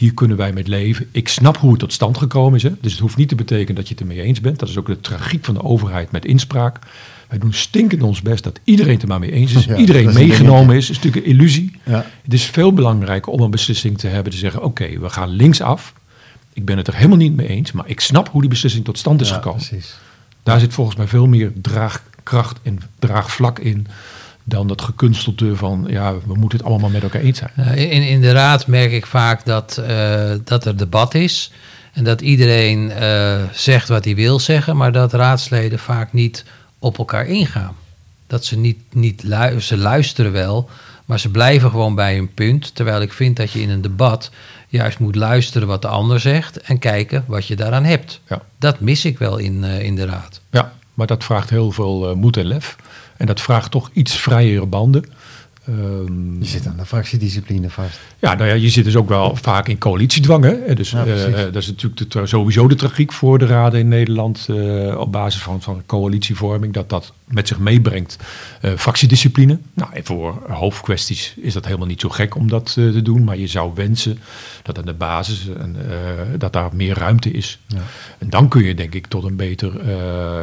hier 0.00 0.14
kunnen 0.14 0.36
wij 0.36 0.52
met 0.52 0.68
leven. 0.68 1.08
Ik 1.12 1.28
snap 1.28 1.56
hoe 1.56 1.70
het 1.70 1.78
tot 1.78 1.92
stand 1.92 2.18
gekomen 2.18 2.54
is. 2.56 2.62
Hè? 2.62 2.70
Dus 2.80 2.92
het 2.92 3.00
hoeft 3.00 3.16
niet 3.16 3.28
te 3.28 3.34
betekenen 3.34 3.74
dat 3.74 3.88
je 3.88 3.94
het 3.94 4.02
ermee 4.02 4.22
eens 4.22 4.40
bent. 4.40 4.58
Dat 4.58 4.68
is 4.68 4.78
ook 4.78 4.86
de 4.86 5.00
tragiek 5.00 5.44
van 5.44 5.54
de 5.54 5.62
overheid 5.62 6.10
met 6.12 6.24
inspraak. 6.24 6.78
Wij 7.28 7.38
doen 7.38 7.52
stinkend 7.52 8.02
ons 8.02 8.22
best 8.22 8.44
dat 8.44 8.60
iedereen 8.64 8.92
het 8.92 9.02
er 9.02 9.08
maar 9.08 9.18
mee 9.18 9.32
eens 9.32 9.52
is. 9.52 9.64
Ja, 9.64 9.76
iedereen 9.76 10.08
is 10.08 10.14
meegenomen 10.14 10.76
is. 10.76 10.86
Dat 10.86 10.96
is 10.96 11.02
natuurlijk 11.02 11.26
een 11.26 11.32
illusie. 11.32 11.76
Ja. 11.84 12.06
Het 12.22 12.32
is 12.32 12.44
veel 12.44 12.72
belangrijker 12.72 13.32
om 13.32 13.40
een 13.40 13.50
beslissing 13.50 13.98
te 13.98 14.06
hebben 14.06 14.32
te 14.32 14.38
zeggen 14.38 14.62
oké, 14.62 14.98
we 14.98 15.08
gaan 15.10 15.28
linksaf. 15.28 15.92
Ik 16.52 16.64
ben 16.64 16.76
het 16.76 16.86
er 16.86 16.94
helemaal 16.94 17.16
niet 17.16 17.36
mee 17.36 17.46
eens, 17.48 17.72
maar 17.72 17.88
ik 17.88 18.00
snap 18.00 18.28
hoe 18.28 18.40
die 18.40 18.50
beslissing 18.50 18.84
tot 18.84 18.98
stand 18.98 19.20
is 19.20 19.28
Ja, 19.28 19.34
gekomen. 19.34 19.66
precies. 19.66 19.94
Daar 20.42 20.60
zit 20.60 20.72
volgens 20.74 20.96
mij 20.96 21.06
veel 21.06 21.26
meer 21.26 21.52
draagkracht 21.62 22.58
en 22.62 22.80
draagvlak 22.98 23.58
in 23.58 23.86
dan 24.44 24.66
dat 24.66 24.82
gekunstelde 24.82 25.56
van 25.56 25.84
ja, 25.88 26.14
we 26.14 26.34
moeten 26.34 26.58
het 26.58 26.66
allemaal 26.66 26.90
met 26.90 27.02
elkaar 27.02 27.20
eens 27.20 27.38
zijn. 27.38 27.50
Eh, 27.56 27.92
in, 27.92 28.02
in 28.08 28.20
de 28.20 28.32
raad 28.32 28.66
merk 28.66 28.92
ik 28.92 29.06
vaak 29.06 29.44
dat, 29.44 29.76
eh, 29.76 30.30
dat 30.44 30.64
er 30.64 30.76
debat 30.76 31.14
is. 31.14 31.52
En 31.92 32.04
dat 32.04 32.20
iedereen 32.20 32.90
eh, 32.90 33.42
zegt 33.52 33.88
wat 33.88 34.04
hij 34.04 34.14
wil 34.14 34.38
zeggen, 34.40 34.76
maar 34.76 34.92
dat 34.92 35.12
raadsleden 35.12 35.78
vaak 35.78 36.12
niet 36.12 36.44
op 36.78 36.98
elkaar 36.98 37.26
ingaan. 37.26 37.74
Dat 38.26 38.44
ze 38.44 38.58
niet, 38.58 38.78
niet 38.92 39.22
lu- 39.22 39.60
ze 39.60 39.76
luisteren 39.76 40.32
wel, 40.32 40.70
maar 41.04 41.20
ze 41.20 41.30
blijven 41.30 41.70
gewoon 41.70 41.94
bij 41.94 42.14
hun 42.14 42.34
punt. 42.34 42.74
Terwijl 42.74 43.00
ik 43.00 43.12
vind 43.12 43.36
dat 43.36 43.50
je 43.50 43.60
in 43.60 43.70
een 43.70 43.82
debat 43.82 44.30
juist 44.68 44.98
moet 44.98 45.14
luisteren 45.14 45.68
wat 45.68 45.82
de 45.82 45.88
ander 45.88 46.20
zegt 46.20 46.60
en 46.60 46.78
kijken 46.78 47.24
wat 47.26 47.46
je 47.46 47.56
daaraan 47.56 47.84
hebt. 47.84 48.20
Ja. 48.28 48.42
Dat 48.58 48.80
mis 48.80 49.04
ik 49.04 49.18
wel 49.18 49.36
in, 49.38 49.64
eh, 49.64 49.82
in 49.82 49.94
de 49.96 50.04
raad. 50.06 50.40
Ja, 50.50 50.72
maar 50.94 51.06
dat 51.06 51.24
vraagt 51.24 51.50
heel 51.50 51.70
veel 51.70 52.16
moed 52.16 52.36
en 52.36 52.46
lef. 52.46 52.76
En 53.20 53.26
dat 53.26 53.40
vraagt 53.40 53.70
toch 53.70 53.90
iets 53.92 54.16
vrijere 54.16 54.66
banden. 54.66 55.04
Ehm, 55.66 56.38
Je 56.38 56.46
zit 56.46 56.66
aan 56.66 56.76
de 56.76 56.86
fractiediscipline 56.86 57.70
vast. 57.70 58.00
Ja, 58.18 58.34
nou 58.34 58.48
ja, 58.48 58.54
je 58.54 58.68
zit 58.68 58.84
dus 58.84 58.96
ook 58.96 59.08
wel 59.08 59.36
vaak 59.36 59.68
in 59.68 59.78
coalitiedwang. 59.78 60.44
Hè? 60.44 60.52
Eh, 60.52 60.76
Dus 60.76 60.90
Ja, 60.90 61.04
eh, 61.04 61.26
eh, 61.26 61.52
dat 61.52 61.62
is 61.62 61.66
natuurlijk 61.66 62.10
de 62.10 62.26
sowieso 62.26 62.68
de 62.68 62.74
tragiek 62.74 63.12
voor 63.12 63.38
de 63.38 63.46
raden 63.46 63.80
in 63.80 63.88
Nederland. 63.88 64.48
op 64.96 65.12
basis 65.12 65.42
van, 65.42 65.62
van 65.62 65.82
coalitievorming. 65.86 66.72
Dat 66.72 66.88
dat 66.88 67.12
met 67.30 67.48
zich 67.48 67.58
meebrengt 67.58 68.16
eh, 68.60 68.72
fractiediscipline. 68.76 69.58
Nou, 69.74 69.90
en 69.92 70.04
voor 70.04 70.42
hoofdkwesties 70.48 71.34
is 71.36 71.52
dat 71.52 71.64
helemaal 71.64 71.86
niet 71.86 72.00
zo 72.00 72.08
gek 72.08 72.34
om 72.34 72.48
dat 72.48 72.68
eh, 72.68 72.74
te 72.74 73.02
doen. 73.02 73.24
Maar 73.24 73.36
je 73.36 73.46
zou 73.46 73.72
wensen 73.74 74.18
dat 74.62 74.78
aan 74.78 74.84
de 74.84 74.94
basis 74.94 75.48
en, 75.48 75.76
eh, 75.90 76.38
dat 76.38 76.52
daar 76.52 76.70
meer 76.72 76.98
ruimte 76.98 77.30
is. 77.30 77.58
Ja. 77.66 77.78
En 78.18 78.30
dan 78.30 78.48
kun 78.48 78.64
je 78.64 78.74
denk 78.74 78.94
ik 78.94 79.06
tot 79.06 79.24
een 79.24 79.36
beter 79.36 79.68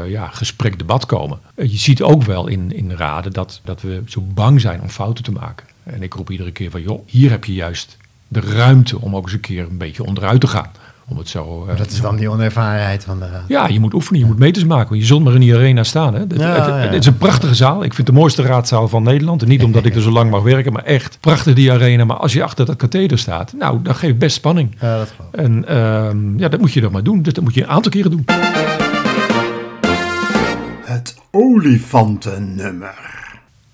ja, 0.10 0.28
gesprek, 0.28 0.78
debat 0.78 1.06
komen. 1.06 1.40
Je 1.56 1.78
ziet 1.78 2.02
ook 2.02 2.24
wel 2.24 2.48
in, 2.48 2.76
in 2.76 2.92
raden 2.92 3.34
dat, 3.34 3.62
dat 3.64 3.82
we 3.82 4.02
zo 4.06 4.22
bang 4.22 4.62
zijn 4.62 4.82
om 4.82 4.90
fouten 4.90 5.24
te 5.24 5.32
maken. 5.32 5.68
En 5.84 6.04
ik 6.04 6.14
roep 6.14 6.32
iedere 6.32 6.52
keer 6.52 6.72
van, 6.72 6.82
joh, 6.82 7.08
hier 7.08 7.30
heb 7.30 7.46
je 7.46 7.54
juist 7.54 7.98
de 8.28 8.40
ruimte 8.40 9.02
om 9.02 9.16
ook 9.16 9.24
eens 9.24 9.34
een 9.34 9.40
keer 9.40 9.68
een 9.70 9.78
beetje 9.78 10.04
onderuit 10.04 10.42
te 10.42 10.48
gaan. 10.48 10.72
Om 11.10 11.18
het 11.18 11.30
zo... 11.30 11.66
eh, 11.70 11.78
Dat 11.78 11.88
is 11.92 12.02
dan 12.02 12.16
die 12.16 12.30
onervarenheid 12.30 13.04
van 13.04 13.20
de 13.20 13.30
raad. 13.30 13.44
Ja, 13.48 13.68
je 13.68 13.80
moet 13.80 13.94
oefenen, 13.94 14.20
je 14.20 14.26
moet 14.26 14.38
meters 14.40 14.66
maken. 14.66 14.90
Want 14.90 15.02
je 15.02 15.08
zult 15.08 15.24
maar 15.24 15.34
in 15.34 15.40
die 15.40 15.56
arena 15.56 15.84
staan. 15.84 16.14
Hè? 16.14 16.20
Het, 16.20 16.34
Ja, 16.38 16.48
het- 16.56 16.66
ja. 16.66 16.74
het 16.76 16.94
is 16.94 17.06
een 17.06 17.18
prachtige 17.18 17.56
zaal. 17.56 17.76
Ik 17.76 17.94
vind 17.94 17.98
het 17.98 18.06
de 18.06 18.12
mooiste 18.22 18.42
raadzaal 18.42 18.88
van 18.88 19.04
Nederland. 19.04 19.42
En 19.42 19.48
niet 19.48 19.64
omdat 19.64 19.86
ik 19.86 19.96
er 19.96 20.02
zo 20.02 20.12
lang 20.12 20.32
mag 20.32 20.42
werken, 20.44 20.74
maar 20.74 20.84
echt 20.84 21.18
prachtig 21.20 21.54
die 21.54 21.72
arena. 21.72 22.06
Maar 22.06 22.18
als 22.18 22.34
je 22.34 22.44
achter 22.44 22.66
dat 22.66 22.76
katheder 22.76 23.18
staat, 23.18 23.54
nou, 23.60 23.82
dat 23.82 23.96
geeft 23.96 24.18
best 24.18 24.36
spanning. 24.36 24.76
Ja, 24.82 24.98
dat 24.98 25.14
geloof 25.16 25.34
ik. 25.34 25.40
En 25.40 25.68
ehm, 25.68 26.40
ja, 26.40 26.48
dat 26.48 26.60
moet 26.60 26.74
je 26.74 26.82
dan 26.82 26.92
maar 26.92 27.04
doen. 27.04 27.22
Dus 27.22 27.34
dat 27.34 27.44
moet 27.44 27.54
je 27.54 27.62
een 27.62 27.70
aantal 27.70 27.92
keren 27.92 28.12
doen. 28.12 28.26
Het 30.86 31.16
olifantennummer. 31.32 32.96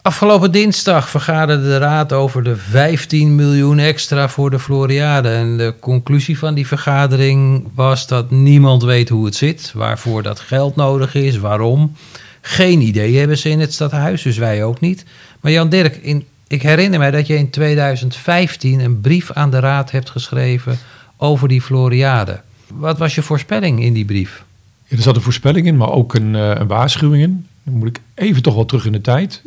Afgelopen 0.06 0.52
dinsdag 0.52 1.10
vergaderde 1.10 1.64
de 1.64 1.78
Raad 1.78 2.14
over 2.14 2.44
de 2.44 2.56
15 2.56 3.36
miljoen 3.36 3.80
extra 3.80 4.30
voor 4.30 4.50
de 4.50 4.60
Floriade. 4.60 5.30
En 5.30 5.58
de 5.58 5.74
conclusie 5.80 6.38
van 6.38 6.54
die 6.54 6.68
vergadering 6.68 7.68
was 7.76 8.08
dat 8.08 8.32
niemand 8.32 8.84
weet 8.84 9.10
hoe 9.10 9.26
het 9.26 9.36
zit, 9.36 9.72
waarvoor 9.76 10.24
dat 10.24 10.40
geld 10.40 10.76
nodig 10.76 11.16
is, 11.16 11.38
waarom. 11.38 11.96
Geen 12.42 12.82
idee 12.82 13.18
hebben 13.18 13.38
ze 13.38 13.50
in 13.50 13.60
het 13.60 13.74
stadhuis, 13.74 14.22
dus 14.22 14.38
wij 14.38 14.64
ook 14.64 14.80
niet. 14.80 15.06
Maar 15.42 15.52
Jan 15.52 15.70
Dirk, 15.70 16.22
ik 16.48 16.62
herinner 16.62 17.00
mij 17.00 17.12
dat 17.12 17.28
je 17.28 17.38
in 17.38 17.50
2015 17.50 18.80
een 18.80 19.02
brief 19.02 19.32
aan 19.32 19.52
de 19.52 19.60
Raad 19.60 19.92
hebt 19.92 20.10
geschreven 20.10 20.78
over 21.18 21.48
die 21.48 21.62
Floriade. 21.62 22.42
Wat 22.68 22.98
was 22.98 23.16
je 23.16 23.22
voorspelling 23.22 23.84
in 23.84 23.94
die 23.94 24.06
brief? 24.06 24.44
Er 24.88 25.02
zat 25.02 25.16
een 25.16 25.22
voorspelling 25.22 25.68
in, 25.68 25.78
maar 25.78 25.92
ook 25.92 26.14
een, 26.14 26.36
eh, 26.36 26.52
een 26.56 26.68
waarschuwing 26.68 27.24
in. 27.24 27.48
Dan 27.64 27.74
moet 27.74 27.88
ik 27.88 28.02
even 28.14 28.42
toch 28.42 28.56
wel 28.56 28.66
terug 28.66 28.86
in 28.86 28.92
de 28.92 29.02
tijd. 29.02 29.42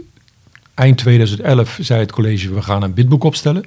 Eind 0.76 0.98
2011 0.98 1.78
zei 1.80 2.00
het 2.00 2.12
college, 2.12 2.54
we 2.54 2.62
gaan 2.62 2.82
een 2.82 2.94
bidboek 2.94 3.24
opstellen 3.24 3.64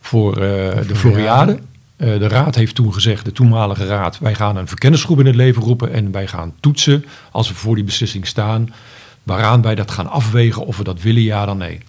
voor 0.00 0.32
eh, 0.32 0.40
de 0.86 0.96
Floriade. 0.96 1.58
Eh, 1.96 2.18
de 2.18 2.28
raad 2.28 2.54
heeft 2.54 2.74
toen 2.74 2.92
gezegd, 2.92 3.24
de 3.24 3.32
toenmalige 3.32 3.86
raad, 3.86 4.18
wij 4.18 4.34
gaan 4.34 4.56
een 4.56 4.68
verkennisgroep 4.68 5.20
in 5.20 5.26
het 5.26 5.34
leven 5.34 5.62
roepen 5.62 5.92
en 5.92 6.12
wij 6.12 6.26
gaan 6.26 6.52
toetsen 6.60 7.04
als 7.30 7.48
we 7.48 7.54
voor 7.54 7.74
die 7.74 7.84
beslissing 7.84 8.26
staan, 8.26 8.74
waaraan 9.22 9.62
wij 9.62 9.74
dat 9.74 9.90
gaan 9.90 10.10
afwegen 10.10 10.66
of 10.66 10.76
we 10.76 10.84
dat 10.84 11.02
willen, 11.02 11.22
ja 11.22 11.46
dan 11.46 11.58
nee. 11.58 11.80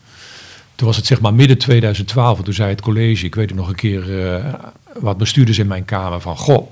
Toen 0.76 0.88
was 0.88 0.98
het 0.98 1.06
zeg 1.06 1.22
maar 1.22 1.34
midden 1.34 1.58
2012, 1.58 2.38
en 2.38 2.44
toen 2.44 2.54
zei 2.54 2.70
het 2.70 2.82
college, 2.82 3.26
ik 3.26 3.36
weet 3.36 3.50
het 3.50 3.58
nog 3.58 3.68
een 3.68 3.76
keer, 3.76 4.26
eh, 4.26 4.54
wat 5.00 5.18
bestuurders 5.18 5.58
in 5.58 5.68
mijn 5.68 5.86
kamer 5.86 6.22
van, 6.22 6.38
goh, 6.38 6.68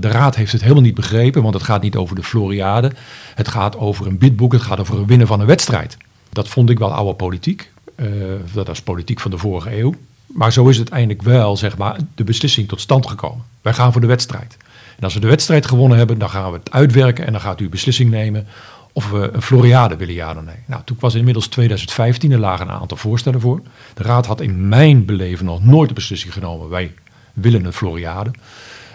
de 0.00 0.08
raad 0.08 0.36
heeft 0.36 0.52
het 0.52 0.62
helemaal 0.62 0.82
niet 0.82 0.94
begrepen, 0.94 1.42
want 1.42 1.54
het 1.54 1.62
gaat 1.62 1.82
niet 1.82 1.96
over 1.96 2.16
de 2.16 2.22
Floriade, 2.22 2.92
het 3.34 3.48
gaat 3.48 3.76
over 3.76 4.06
een 4.06 4.18
bidboek, 4.18 4.52
het 4.52 4.62
gaat 4.62 4.80
over 4.80 4.98
het 4.98 5.06
winnen 5.06 5.26
van 5.26 5.40
een 5.40 5.46
wedstrijd. 5.46 5.96
Dat 6.32 6.48
vond 6.48 6.70
ik 6.70 6.78
wel 6.78 6.92
oude 6.94 7.14
politiek, 7.14 7.70
Eh, 7.94 8.06
dat 8.52 8.66
was 8.66 8.82
politiek 8.82 9.20
van 9.20 9.30
de 9.30 9.38
vorige 9.38 9.78
eeuw. 9.78 9.94
Maar 10.26 10.52
zo 10.52 10.68
is 10.68 10.78
het 10.78 10.88
eindelijk 10.88 11.22
wel, 11.22 11.56
zeg 11.56 11.76
maar, 11.76 11.96
de 12.14 12.24
beslissing 12.24 12.68
tot 12.68 12.80
stand 12.80 13.06
gekomen. 13.06 13.44
Wij 13.62 13.74
gaan 13.74 13.92
voor 13.92 14.00
de 14.00 14.06
wedstrijd. 14.06 14.56
En 14.96 15.04
als 15.04 15.14
we 15.14 15.20
de 15.20 15.26
wedstrijd 15.26 15.66
gewonnen 15.66 15.98
hebben, 15.98 16.18
dan 16.18 16.30
gaan 16.30 16.52
we 16.52 16.58
het 16.58 16.70
uitwerken 16.70 17.26
en 17.26 17.32
dan 17.32 17.40
gaat 17.40 17.60
u 17.60 17.68
beslissing 17.68 18.10
nemen 18.10 18.46
of 18.92 19.10
we 19.10 19.30
een 19.32 19.42
Floriade 19.42 19.96
willen, 19.96 20.14
ja 20.14 20.34
of 20.34 20.42
nee. 20.42 20.54
Nou, 20.66 20.82
toen 20.84 20.96
was 21.00 21.14
inmiddels 21.14 21.46
2015, 21.46 22.32
er 22.32 22.38
lagen 22.38 22.68
een 22.68 22.80
aantal 22.80 22.96
voorstellen 22.96 23.40
voor. 23.40 23.60
De 23.94 24.02
raad 24.02 24.26
had 24.26 24.40
in 24.40 24.68
mijn 24.68 25.04
beleven 25.04 25.44
nog 25.44 25.64
nooit 25.64 25.88
de 25.88 25.94
beslissing 25.94 26.32
genomen, 26.32 26.68
wij 26.68 26.92
willen 27.32 27.64
een 27.64 27.72
Floriade. 27.72 28.30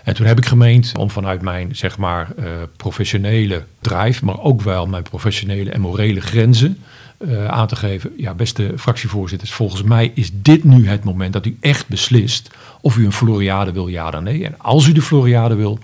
En 0.03 0.15
toen 0.15 0.25
heb 0.25 0.37
ik 0.37 0.45
gemeend 0.45 0.91
om 0.97 1.09
vanuit 1.09 1.41
mijn, 1.41 1.75
zeg 1.75 1.97
maar, 1.97 2.31
eh, 2.37 2.45
professionele 2.77 3.63
drive, 3.81 4.25
maar 4.25 4.39
ook 4.39 4.61
wel 4.61 4.85
mijn 4.85 5.03
professionele 5.03 5.71
en 5.71 5.81
morele 5.81 6.21
grenzen 6.21 6.83
eh, 7.17 7.47
aan 7.47 7.67
te 7.67 7.75
geven. 7.75 8.11
Ja, 8.17 8.33
beste 8.33 8.73
fractievoorzitters, 8.77 9.51
volgens 9.51 9.83
mij 9.83 10.11
is 10.15 10.29
dit 10.33 10.63
nu 10.63 10.87
het 10.87 11.03
moment 11.03 11.33
dat 11.33 11.45
u 11.45 11.57
echt 11.59 11.87
beslist 11.87 12.49
of 12.81 12.97
u 12.97 13.05
een 13.05 13.11
Floriade 13.11 13.71
wil, 13.71 13.87
ja 13.87 14.09
of 14.09 14.19
nee. 14.19 14.45
En 14.45 14.55
als 14.57 14.87
u 14.87 14.91
de 14.91 15.01
Floriade 15.01 15.55
wil, 15.55 15.79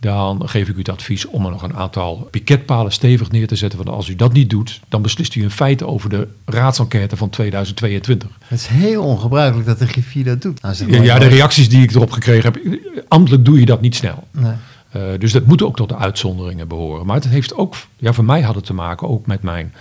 dan 0.00 0.48
geef 0.48 0.68
ik 0.68 0.74
u 0.74 0.78
het 0.78 0.88
advies 0.88 1.26
om 1.26 1.44
er 1.44 1.50
nog 1.50 1.62
een 1.62 1.76
aantal 1.76 2.28
piketpalen 2.30 2.92
stevig 2.92 3.30
neer 3.30 3.46
te 3.46 3.56
zetten. 3.56 3.78
Want 3.78 3.96
als 3.96 4.08
u 4.08 4.16
dat 4.16 4.32
niet 4.32 4.50
doet, 4.50 4.80
dan 4.88 5.02
beslist 5.02 5.34
u 5.34 5.42
in 5.42 5.50
feite 5.50 5.86
over 5.86 6.10
de 6.10 6.28
raadsenquête 6.44 7.16
van 7.16 7.30
2022. 7.30 8.28
Het 8.46 8.58
is 8.58 8.66
heel 8.66 9.02
ongebruikelijk 9.02 9.66
dat 9.66 9.78
de 9.78 9.86
griffier 9.86 10.24
dat 10.24 10.42
doet. 10.42 10.62
Nou, 10.62 11.02
ja, 11.02 11.18
de 11.18 11.26
reacties 11.26 11.68
die 11.68 11.82
ik 11.82 11.90
erop 11.90 12.10
gekregen 12.10 12.52
heb, 12.52 12.80
ambtelijk 13.08 13.44
doe 13.44 13.60
je 13.60 13.66
dat 13.66 13.80
niet 13.80 13.94
snel. 13.94 14.26
Nee. 14.30 14.52
Eh, 14.92 15.02
dus 15.18 15.32
dat 15.32 15.46
moet 15.46 15.62
ook 15.62 15.76
tot 15.76 15.88
de 15.88 15.96
uitzonderingen 15.96 16.68
behoren. 16.68 17.06
Maar 17.06 17.16
het 17.16 17.28
heeft 17.28 17.54
ook, 17.54 17.74
ja, 17.96 18.12
voor 18.12 18.24
mij 18.24 18.40
had 18.42 18.54
het 18.54 18.64
te 18.64 18.74
maken 18.74 19.08
ook 19.08 19.26
met 19.26 19.42
mijn, 19.42 19.74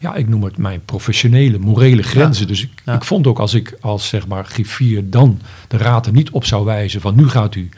ja, 0.00 0.14
ik 0.14 0.28
noem 0.28 0.42
het 0.42 0.56
mijn 0.56 0.80
professionele, 0.84 1.58
morele 1.58 2.02
grenzen. 2.02 2.46
Dus 2.46 2.62
ik, 2.62 2.70
Ja. 2.84 2.94
ik 2.94 3.04
vond 3.04 3.26
ook 3.26 3.38
als 3.38 3.54
ik 3.54 3.76
als 3.80 4.08
zeg 4.08 4.26
maar 4.26 4.44
griffier 4.44 5.10
dan 5.10 5.40
de 5.68 5.76
raad 5.76 6.06
er 6.06 6.12
niet 6.12 6.30
op 6.30 6.44
zou 6.44 6.64
wijzen 6.64 7.00
van 7.00 7.14
nu 7.16 7.28
gaat 7.28 7.54
u 7.54 7.68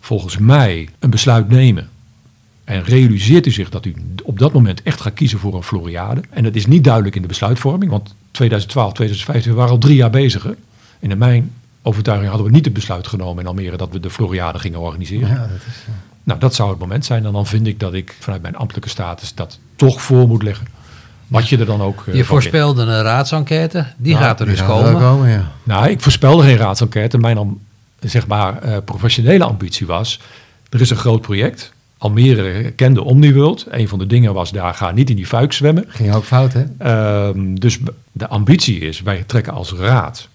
volgens 0.00 0.38
mij 0.38 0.88
een 0.98 1.10
besluit 1.10 1.48
nemen. 1.48 1.88
En 2.64 2.84
realiseert 2.84 3.46
u 3.46 3.50
zich 3.50 3.70
dat 3.70 3.84
u 3.86 3.94
op 4.22 4.38
dat 4.38 4.52
moment 4.52 4.82
echt 4.82 5.00
gaat 5.00 5.14
kiezen 5.14 5.38
voor 5.38 5.54
een 5.54 5.62
Floriade. 5.62 6.20
En 6.30 6.42
dat 6.42 6.54
is 6.54 6.66
niet 6.66 6.84
duidelijk 6.84 7.16
in 7.16 7.22
de 7.22 7.28
besluitvorming, 7.28 7.90
want 7.90 8.14
2012, 8.30 8.92
2015 8.92 9.50
we 9.50 9.56
waren 9.56 9.72
al 9.72 9.78
drie 9.78 9.96
jaar 9.96 10.10
bezig. 10.10 10.42
hè. 10.42 10.52
En 11.00 11.10
in 11.10 11.18
mijn 11.18 11.52
overtuiging 11.82 12.28
hadden 12.28 12.46
we 12.48 12.52
niet 12.54 12.64
het 12.64 12.74
besluit 12.74 13.06
genomen 13.06 13.42
in 13.42 13.48
Almere 13.48 13.76
dat 13.76 13.92
we 13.92 14.00
de 14.00 14.10
Floriade 14.10 14.58
gingen 14.58 14.80
organiseren. 14.80 15.28
Ja, 15.28 15.34
dat 15.40 15.50
is, 15.68 15.74
Nou, 16.22 16.40
dat 16.40 16.54
zou 16.54 16.70
het 16.70 16.78
moment 16.78 17.04
zijn. 17.04 17.26
En 17.26 17.32
dan 17.32 17.46
vind 17.46 17.66
ik 17.66 17.80
dat 17.80 17.94
ik 17.94 18.16
vanuit 18.20 18.42
mijn 18.42 18.56
ambtelijke 18.56 18.88
status 18.88 19.34
dat 19.34 19.58
toch 19.76 20.02
voor 20.02 20.28
moet 20.28 20.42
leggen. 20.42 20.66
Wat 21.28 21.48
je 21.48 21.58
er 21.58 21.66
dan 21.66 21.80
ook. 21.82 22.04
eh, 22.06 22.14
Je 22.14 22.24
voorspelde 22.24 22.82
een 22.82 23.02
raadsenquête, 23.02 23.86
die 23.96 24.16
gaat 24.16 24.40
er 24.40 24.46
die 24.46 24.54
dus 24.54 24.64
gaat 24.64 24.82
komen. 24.82 25.00
komen, 25.00 25.28
ja. 25.30 25.52
Nou, 25.62 25.88
ik 25.88 26.00
voorspelde 26.00 26.42
geen 26.42 26.56
raadsenquête. 26.56 27.18
Mijn 27.18 27.58
zeg 28.00 28.26
maar, 28.26 28.62
eh, 28.62 28.76
professionele 28.84 29.44
ambitie 29.44 29.86
was: 29.86 30.20
er 30.70 30.80
is 30.80 30.90
een 30.90 30.96
groot 30.96 31.20
project. 31.20 31.72
Almere 31.98 32.70
kende 32.70 33.02
Omniworld. 33.04 33.66
Een 33.70 33.88
van 33.88 33.98
de 33.98 34.06
dingen 34.06 34.34
was 34.34 34.50
daar 34.50 34.74
ga 34.74 34.90
niet 34.90 35.10
in 35.10 35.16
die 35.16 35.26
fuik 35.26 35.52
zwemmen. 35.52 35.84
Ging 35.88 36.14
ook 36.14 36.24
fout, 36.24 36.52
hè? 36.52 36.64
Ehm, 36.78 37.54
dus 37.54 37.78
de 38.12 38.28
ambitie 38.28 38.78
is, 38.80 39.00
wij 39.00 39.24
trekken 39.26 39.52
als 39.52 39.72
raad 39.72 40.28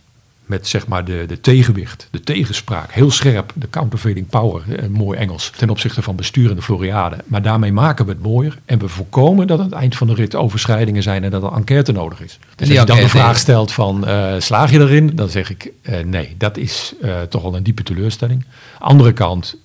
met 0.45 0.67
zeg 0.67 0.87
maar 0.87 1.05
de, 1.05 1.23
de 1.27 1.41
tegenwicht, 1.41 2.07
de 2.11 2.19
tegenspraak, 2.19 2.91
heel 2.91 3.11
scherp, 3.11 3.51
de 3.55 3.69
countervailing 3.69 4.27
power, 4.29 4.63
mooi 4.89 5.17
Engels, 5.17 5.51
ten 5.57 5.69
opzichte 5.69 6.01
van 6.01 6.15
bestuur 6.15 6.49
en 6.49 6.55
de 6.55 6.61
Floriade. 6.61 7.15
Maar 7.25 7.41
daarmee 7.41 7.71
maken 7.71 8.05
we 8.05 8.11
het 8.11 8.21
mooier 8.21 8.59
en 8.65 8.79
we 8.79 8.87
voorkomen 8.87 9.47
dat 9.47 9.59
aan 9.59 9.65
het 9.65 9.73
eind 9.73 9.95
van 9.95 10.07
de 10.07 10.13
rit 10.13 10.35
overschrijdingen 10.35 11.03
zijn 11.03 11.23
en 11.23 11.31
dat 11.31 11.43
er 11.43 11.51
enquête 11.53 11.91
nodig 11.91 12.21
is. 12.21 12.39
Dus 12.55 12.69
als 12.69 12.77
je 12.79 12.85
dan 12.85 12.97
de 12.97 13.09
vraag 13.09 13.37
stelt 13.37 13.71
van 13.71 14.07
eh, 14.07 14.33
slaag 14.37 14.71
je 14.71 14.79
erin, 14.79 15.15
dan 15.15 15.29
zeg 15.29 15.49
ik 15.49 15.71
eh, 15.81 16.03
nee, 16.03 16.35
dat 16.37 16.57
is 16.57 16.93
eh, 17.01 17.21
toch 17.21 17.41
wel 17.41 17.55
een 17.55 17.63
diepe 17.63 17.83
teleurstelling. 17.83 18.45
Andere 18.79 19.13
kant, 19.13 19.57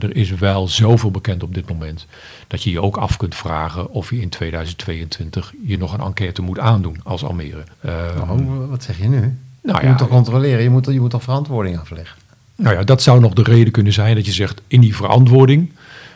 er 0.00 0.16
is 0.16 0.30
wel 0.30 0.68
zoveel 0.68 1.10
bekend 1.10 1.42
op 1.42 1.54
dit 1.54 1.68
moment 1.68 2.06
dat 2.46 2.62
je 2.62 2.70
je 2.70 2.82
ook 2.82 2.96
af 2.96 3.16
kunt 3.16 3.34
vragen 3.34 3.90
of 3.90 4.10
je 4.10 4.20
in 4.20 4.28
2022 4.28 5.52
je 5.66 5.78
nog 5.78 5.92
een 5.92 6.00
enquête 6.00 6.42
moet 6.42 6.58
aandoen 6.58 7.00
als 7.02 7.24
Almere. 7.24 7.64
Eh, 7.80 7.92
Oh, 8.30 8.70
wat 8.70 8.82
zeg 8.82 8.98
je 8.98 9.08
nu? 9.08 9.38
Nou 9.64 9.78
je 9.78 9.84
ja, 9.84 9.88
moet 9.90 9.98
toch 9.98 10.08
controleren, 10.08 10.62
je 10.62 10.70
moet, 10.70 10.86
je 10.86 11.00
moet 11.00 11.10
toch 11.10 11.22
verantwoording 11.22 11.78
afleggen. 11.78 12.16
nou 12.56 12.74
ja, 12.76 12.82
dat 12.82 13.02
zou 13.02 13.20
nog 13.20 13.32
de 13.32 13.42
reden 13.42 13.72
kunnen 13.72 13.92
zijn 13.92 14.14
dat 14.14 14.26
je 14.26 14.32
zegt, 14.32 14.62
in 14.66 14.80
die 14.80 14.96
verantwoording 14.96 15.72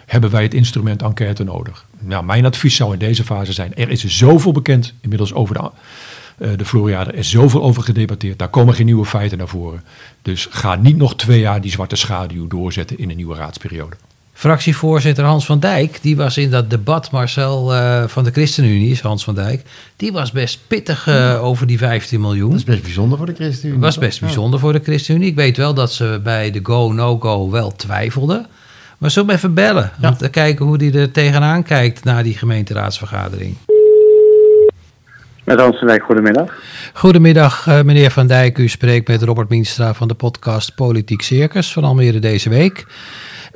hebben 0.07 0.31
wij 0.31 0.43
het 0.43 0.55
instrument 0.55 1.03
enquête 1.03 1.45
nodig. 1.45 1.85
Nou, 1.99 2.25
mijn 2.25 2.45
advies 2.45 2.77
zou 2.77 2.93
in 2.93 2.99
deze 2.99 3.25
fase 3.25 3.53
zijn, 3.53 3.75
er 3.75 3.91
is 3.91 4.05
zoveel 4.05 4.53
bekend 4.53 4.95
inmiddels 5.01 5.35
over 5.35 5.55
de, 5.55 5.71
eh, 6.39 6.51
de 6.57 6.65
Floriade, 6.65 7.11
er 7.11 7.19
is 7.19 7.31
zoveel 7.31 7.63
over 7.63 7.83
gedebatteerd, 7.83 8.39
daar 8.39 8.49
komen 8.49 8.75
geen 8.75 8.87
nieuwe 8.87 9.05
feiten 9.05 9.39
naar 9.39 9.49
voren. 9.49 9.85
Dus 10.23 10.47
ga 10.51 10.75
niet 10.75 10.97
nog 10.97 11.17
twee 11.17 11.41
jaar 11.41 11.61
die 11.61 11.71
zwarte 11.71 11.97
schaduw 11.97 12.47
doorzetten 12.47 12.99
in 12.99 13.11
een 13.11 13.17
nieuwe 13.17 13.37
raadsperiode. 13.37 13.97
Fractievoorzitter 14.39 15.25
Hans 15.25 15.47
van 15.47 15.61
Dijk, 15.61 15.99
die 16.03 16.17
was 16.17 16.37
in 16.39 16.51
dat 16.51 16.71
debat, 16.71 17.11
Marcel, 17.11 17.75
eh, 17.75 18.03
van 18.07 18.25
de 18.25 18.31
ChristenUnie, 18.31 18.91
is 18.91 19.01
Hans 19.01 19.25
van 19.25 19.35
Dijk. 19.35 19.63
Die 19.97 20.13
was 20.13 20.33
best 20.33 20.59
pittig 20.67 21.07
eh, 21.07 21.45
over 21.45 21.67
die 21.67 21.79
15 21.79 22.21
miljoen. 22.21 22.51
Dat 22.51 22.59
is 22.59 22.65
best 22.65 22.83
bijzonder 22.83 23.19
voor 23.19 23.27
de 23.27 23.35
ChristenUnie. 23.35 23.81
was 23.81 23.99
best 23.99 24.19
Ja. 24.19 24.25
bijzonder 24.27 24.61
voor 24.61 24.73
de 24.73 24.81
ChristenUnie. 24.83 25.29
Ik 25.29 25.35
weet 25.35 25.57
wel 25.57 25.75
dat 25.75 25.93
ze 25.93 26.21
bij 26.23 26.51
de 26.51 26.61
go, 26.63 26.93
no-go 26.93 27.51
wel 27.51 27.77
twijfelden. 27.77 28.47
Maar 28.99 29.11
zullen 29.11 29.29
we 29.29 29.35
even 29.35 29.55
bellen? 29.55 29.91
Ja. 30.01 30.09
Om 30.09 30.17
te 30.17 30.29
kijken 30.29 30.65
hoe 30.67 30.77
hij 30.77 30.93
er 31.01 31.11
tegenaan 31.11 31.63
kijkt 31.63 32.05
na 32.05 32.23
die 32.23 32.35
gemeenteraadsvergadering. 32.39 33.55
Met 35.45 35.61
Hans 35.61 35.79
van 35.79 35.87
Dijk, 35.87 36.03
goedemiddag. 36.03 36.55
Goedemiddag, 36.93 37.67
eh, 37.67 37.83
meneer 37.83 38.11
Van 38.11 38.27
Dijk. 38.27 38.59
U 38.59 38.69
spreekt 38.69 39.09
met 39.09 39.23
Robert 39.23 39.49
Mienstra 39.49 39.95
van 39.95 40.09
de 40.09 40.15
podcast 40.15 40.75
Politiek 40.75 41.23
Circus 41.23 41.73
van 41.73 41.85
Almere 41.85 42.19
deze 42.19 42.49
week. 42.49 42.87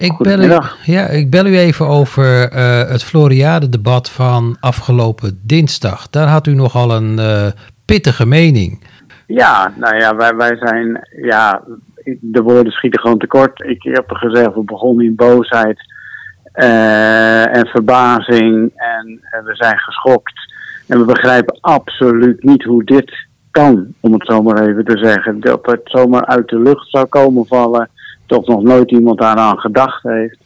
Ik 0.02 0.16
bel, 0.18 0.40
u, 0.40 0.58
ja, 0.84 1.06
ik 1.06 1.30
bel 1.30 1.46
u 1.46 1.58
even 1.58 1.86
over 1.86 2.50
eh, 2.50 2.88
het 2.88 3.04
Floriade-debat 3.04 4.10
van 4.10 4.56
afgelopen 4.60 5.40
dinsdag. 5.42 6.10
Daar 6.10 6.28
had 6.28 6.46
u 6.46 6.54
nogal 6.54 6.94
een 6.94 7.18
eh, 7.18 7.46
pittige 7.84 8.26
mening. 8.26 8.84
Ja, 9.26 9.72
nou 9.76 9.96
ja, 9.96 10.16
wij, 10.16 10.36
wij 10.36 10.56
zijn, 10.56 11.08
ja, 11.22 11.62
de 12.20 12.42
woorden 12.42 12.72
schieten 12.72 13.00
gewoon 13.00 13.18
tekort. 13.18 13.64
Ik 13.64 13.82
heb 13.82 14.10
er 14.10 14.16
gezegd, 14.16 14.54
we 14.54 14.62
begonnen 14.64 15.04
in 15.04 15.14
boosheid 15.14 15.80
eh, 16.52 17.56
en 17.56 17.66
verbazing 17.66 18.70
en, 18.74 19.20
en 19.30 19.44
we 19.44 19.54
zijn 19.54 19.78
geschokt. 19.78 20.54
En 20.86 20.98
we 20.98 21.04
begrijpen 21.04 21.58
absoluut 21.60 22.42
niet 22.44 22.62
hoe 22.62 22.84
dit 22.84 23.26
kan, 23.50 23.86
om 24.00 24.12
het 24.12 24.26
zo 24.26 24.42
maar 24.42 24.68
even 24.68 24.84
te 24.84 24.98
zeggen. 24.98 25.40
Dat 25.40 25.66
het 25.66 25.80
zomaar 25.84 26.26
uit 26.26 26.48
de 26.48 26.58
lucht 26.58 26.90
zou 26.90 27.06
komen 27.06 27.46
vallen, 27.46 27.88
toch 28.32 28.46
nog 28.46 28.62
nooit 28.62 28.90
iemand 28.90 29.18
daaraan 29.18 29.58
gedacht 29.58 30.02
heeft. 30.02 30.38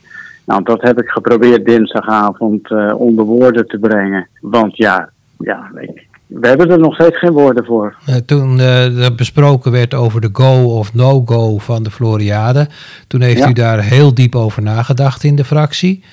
Nou, 0.44 0.62
dat 0.62 0.82
heb 0.82 0.98
ik 1.00 1.08
geprobeerd 1.08 1.64
dinsdagavond 1.64 2.70
eh, 2.70 3.00
onder 3.00 3.24
woorden 3.24 3.66
te 3.66 3.78
brengen. 3.78 4.28
Want 4.40 4.76
ja, 4.76 5.08
ja 5.38 5.70
ik, 5.80 6.06
we 6.26 6.48
hebben 6.48 6.70
er 6.70 6.78
nog 6.78 6.94
steeds 6.94 7.18
geen 7.18 7.32
woorden 7.32 7.64
voor. 7.64 7.94
Eh, 8.06 8.14
toen 8.14 8.58
eh, 8.60 9.04
er 9.04 9.14
besproken 9.14 9.72
werd 9.72 9.94
over 9.94 10.20
de 10.20 10.28
go 10.32 10.78
of 10.78 10.94
no-go 10.94 11.58
van 11.58 11.82
de 11.82 11.90
Floriade, 11.90 12.68
toen 13.06 13.20
heeft 13.20 13.38
Ja. 13.38 13.48
u 13.48 13.52
daar 13.52 13.82
heel 13.82 14.14
diep 14.14 14.34
over 14.34 14.62
nagedacht 14.62 15.24
in 15.24 15.36
de 15.36 15.44
fractie. 15.44 16.04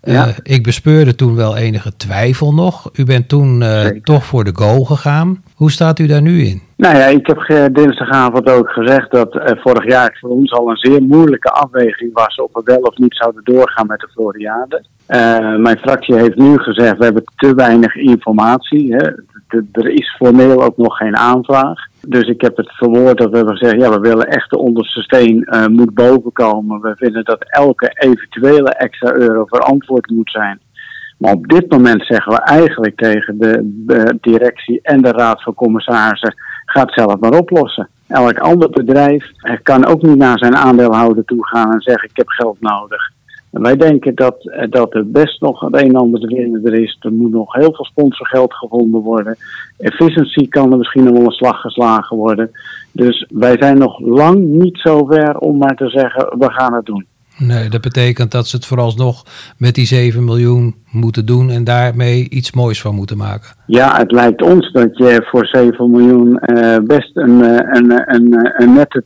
Eh, 0.00 0.14
Ja. 0.14 0.26
Ik 0.42 0.62
bespeurde 0.62 1.14
toen 1.14 1.36
wel 1.36 1.56
enige 1.56 1.96
twijfel 1.96 2.54
nog. 2.54 2.90
U 2.94 3.04
bent 3.04 3.28
toen 3.28 3.62
eh, 3.62 3.86
toch 3.86 4.24
voor 4.24 4.44
de 4.44 4.52
go 4.54 4.84
gegaan. 4.84 5.42
Hoe 5.54 5.70
staat 5.70 5.98
u 5.98 6.06
daar 6.06 6.22
nu 6.22 6.42
in? 6.44 6.62
Nou 6.76 6.96
ja, 6.96 7.04
ik 7.06 7.26
heb 7.26 7.38
ge- 7.38 7.68
dinsdagavond 7.72 8.50
ook 8.50 8.68
gezegd 8.70 9.10
dat 9.10 9.36
eh, 9.36 9.56
vorig 9.62 9.88
jaar 9.88 10.16
voor 10.20 10.30
ons 10.30 10.52
al 10.52 10.70
een 10.70 10.76
zeer 10.76 11.02
moeilijke 11.02 11.50
afweging 11.50 12.10
was 12.12 12.34
of 12.36 12.52
we 12.52 12.60
wel 12.64 12.80
of 12.80 12.96
niet 12.96 13.14
zouden 13.16 13.44
doorgaan 13.44 13.86
met 13.86 14.00
de 14.00 14.08
Floriade. 14.12 14.84
Eh, 15.06 15.56
mijn 15.56 15.78
fractie 15.78 16.14
heeft 16.14 16.36
nu 16.36 16.58
gezegd, 16.58 16.98
we 16.98 17.04
hebben 17.04 17.24
te 17.36 17.54
weinig 17.54 17.94
informatie. 17.96 18.94
Hè. 18.94 19.08
Er 19.72 19.88
is 19.88 20.14
formeel 20.16 20.62
ook 20.64 20.76
nog 20.76 20.96
geen 20.96 21.16
aanvraag. 21.16 21.78
Dus 22.06 22.22
ik 22.22 22.40
heb 22.40 22.56
het 22.56 22.72
verwoord 22.72 23.18
dat 23.18 23.30
we 23.30 23.36
hebben 23.36 23.56
gezegd, 23.56 23.80
ja, 23.80 23.90
we 23.90 24.08
willen 24.08 24.28
echt 24.28 24.50
de 24.50 24.58
onderste 24.58 25.02
steen 25.02 25.44
eh, 25.44 25.66
moet 25.66 25.94
bovenkomen. 25.94 26.80
We 26.80 26.94
vinden 26.96 27.24
dat 27.24 27.44
elke 27.48 27.90
eventuele 27.94 28.70
extra 28.70 29.12
euro 29.12 29.44
verantwoord 29.44 30.10
moet 30.10 30.30
zijn. 30.30 30.60
Maar 31.18 31.32
op 31.32 31.48
dit 31.48 31.70
moment 31.70 32.06
zeggen 32.06 32.32
we 32.32 32.38
eigenlijk 32.38 32.96
tegen 32.96 33.38
de, 33.38 33.60
de 33.86 34.18
directie 34.20 34.80
en 34.82 35.02
de 35.02 35.10
raad 35.10 35.42
van 35.42 35.54
commissarissen: 35.54 36.34
ga 36.64 36.80
het 36.80 36.92
zelf 36.92 37.18
maar 37.18 37.38
oplossen. 37.38 37.88
Elk 38.08 38.38
ander 38.38 38.70
bedrijf 38.70 39.30
eh, 39.36 39.56
kan 39.62 39.86
ook 39.86 40.02
niet 40.02 40.16
naar 40.16 40.38
zijn 40.38 40.56
aandeelhouder 40.56 41.24
toe 41.24 41.46
gaan 41.46 41.72
en 41.72 41.80
zeggen: 41.80 42.08
ik 42.08 42.16
heb 42.16 42.28
geld 42.28 42.60
nodig. 42.60 43.10
En 43.50 43.62
wij 43.62 43.76
denken 43.76 44.14
dat, 44.14 44.46
eh, 44.46 44.70
dat 44.70 44.94
er 44.94 45.10
best 45.10 45.40
nog 45.40 45.60
het 45.60 45.74
een 45.74 45.88
en 45.88 45.96
ander 45.96 46.20
te 46.20 46.26
vinden 46.26 46.82
is. 46.82 46.96
Er 47.00 47.12
moet 47.12 47.30
nog 47.30 47.54
heel 47.54 47.74
veel 47.74 47.84
sponsorgeld 47.84 48.54
gevonden 48.54 49.00
worden. 49.00 49.36
Efficiency 49.78 50.48
kan 50.48 50.72
er 50.72 50.78
misschien 50.78 51.04
nog 51.04 51.12
wel 51.12 51.24
een 51.24 51.30
slag 51.30 51.60
geslagen 51.60 52.16
worden. 52.16 52.50
Dus 52.92 53.26
wij 53.32 53.56
zijn 53.58 53.78
nog 53.78 54.00
lang 54.00 54.38
niet 54.38 54.78
zo 54.78 55.04
ver 55.04 55.38
om 55.38 55.56
maar 55.56 55.76
te 55.76 55.88
zeggen: 55.88 56.38
we 56.38 56.52
gaan 56.52 56.74
het 56.74 56.86
doen. 56.86 57.06
Nee, 57.40 57.68
dat 57.68 57.80
betekent 57.80 58.30
dat 58.30 58.46
ze 58.46 58.56
het 58.56 58.66
vooralsnog 58.66 59.22
met 59.58 59.74
die 59.74 59.86
7 59.86 60.24
miljoen 60.24 60.74
moeten 60.90 61.26
doen 61.26 61.50
en 61.50 61.64
daarmee 61.64 62.28
iets 62.28 62.52
moois 62.52 62.80
van 62.80 62.94
moeten 62.94 63.16
maken. 63.16 63.48
Ja, 63.66 63.96
het 63.96 64.12
lijkt 64.12 64.42
ons 64.42 64.72
dat 64.72 64.96
je 64.96 65.26
voor 65.30 65.46
7 65.46 65.90
miljoen 65.90 66.38
eh, 66.38 66.78
best 66.78 67.16
een, 67.16 67.42
eh, 67.42 67.78
een, 67.78 67.90
eh, 67.90 68.14
een, 68.14 68.52
een 68.62 68.72
nette 68.72 69.04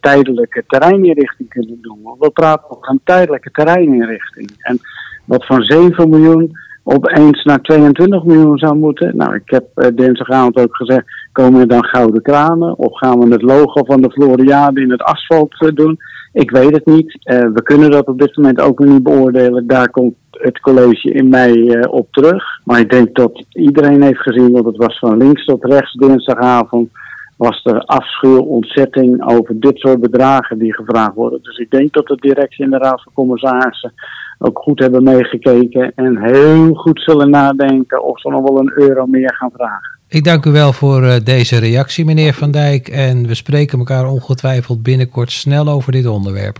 tijdelijke 0.00 0.64
terreininrichting 0.66 1.48
kunt 1.48 1.68
doen. 1.80 1.98
Want 2.02 2.18
We 2.18 2.30
praten 2.30 2.70
over 2.70 2.88
een 2.88 3.00
tijdelijke 3.04 3.50
terreininrichting. 3.50 4.50
En 4.58 4.78
wat 5.24 5.46
van 5.46 5.62
7 5.62 6.08
miljoen 6.08 6.52
opeens 6.84 7.44
naar 7.44 7.60
22 7.60 8.24
miljoen 8.24 8.58
zou 8.58 8.76
moeten. 8.76 9.16
Nou, 9.16 9.34
ik 9.34 9.50
heb 9.50 9.64
eh, 9.74 9.88
dinsdagavond 9.94 10.56
ook 10.56 10.76
gezegd, 10.76 11.04
komen 11.32 11.60
er 11.60 11.68
dan 11.68 11.84
gouden 11.84 12.22
kranen? 12.22 12.78
Of 12.78 12.98
gaan 12.98 13.18
we 13.18 13.32
het 13.32 13.42
logo 13.42 13.84
van 13.84 14.00
de 14.00 14.10
Floriade 14.10 14.80
in 14.80 14.90
het 14.90 15.02
asfalt 15.02 15.70
doen? 15.74 15.98
Ik 16.34 16.50
weet 16.50 16.70
het 16.70 16.86
niet. 16.86 17.16
Eh, 17.22 17.38
we 17.38 17.62
kunnen 17.62 17.90
dat 17.90 18.06
op 18.06 18.18
dit 18.18 18.36
moment 18.36 18.60
ook 18.60 18.78
nog 18.78 18.92
niet 18.92 19.02
beoordelen. 19.02 19.66
Daar 19.66 19.90
komt 19.90 20.14
het 20.30 20.60
college 20.60 21.12
in 21.12 21.28
mei 21.28 21.70
eh, 21.70 21.92
op 21.92 22.08
terug. 22.10 22.44
Maar 22.64 22.80
ik 22.80 22.90
denk 22.90 23.14
dat 23.14 23.44
iedereen 23.50 24.02
heeft 24.02 24.20
gezien, 24.20 24.52
want 24.52 24.64
het 24.64 24.76
was 24.76 24.98
van 24.98 25.16
links 25.16 25.44
tot 25.44 25.64
rechts 25.64 25.92
dinsdagavond, 25.92 26.90
was 27.36 27.64
er 27.64 27.80
afschuw, 27.80 28.38
ontzetting 28.38 29.30
over 29.30 29.60
dit 29.60 29.78
soort 29.78 30.00
bedragen 30.00 30.58
die 30.58 30.74
gevraagd 30.74 31.14
worden. 31.14 31.42
Dus 31.42 31.56
ik 31.56 31.70
denk 31.70 31.92
dat 31.92 32.06
de 32.06 32.16
directie 32.16 32.64
en 32.64 32.70
de 32.70 32.78
raad 32.78 33.02
van 33.02 33.12
commissarissen 33.12 33.92
ook 34.38 34.58
goed 34.58 34.78
hebben 34.78 35.02
meegekeken 35.02 35.92
en 35.94 36.18
heel 36.18 36.74
goed 36.74 37.00
zullen 37.00 37.30
nadenken 37.30 38.04
of 38.04 38.20
ze 38.20 38.28
nog 38.28 38.42
wel 38.42 38.58
een 38.58 38.72
euro 38.74 39.06
meer 39.06 39.34
gaan 39.34 39.50
vragen. 39.56 39.92
Ik 40.08 40.24
dank 40.24 40.44
u 40.44 40.50
wel 40.50 40.72
voor 40.72 41.02
eh, 41.02 41.24
deze 41.24 41.58
reactie, 41.58 42.04
meneer 42.04 42.34
Van 42.34 42.50
Dijk. 42.50 42.88
En 42.88 43.26
we 43.26 43.34
spreken 43.34 43.78
elkaar 43.78 44.06
ongetwijfeld 44.06 44.82
binnenkort 44.82 45.32
snel 45.32 45.68
over 45.68 45.92
dit 45.92 46.06
onderwerp. 46.06 46.58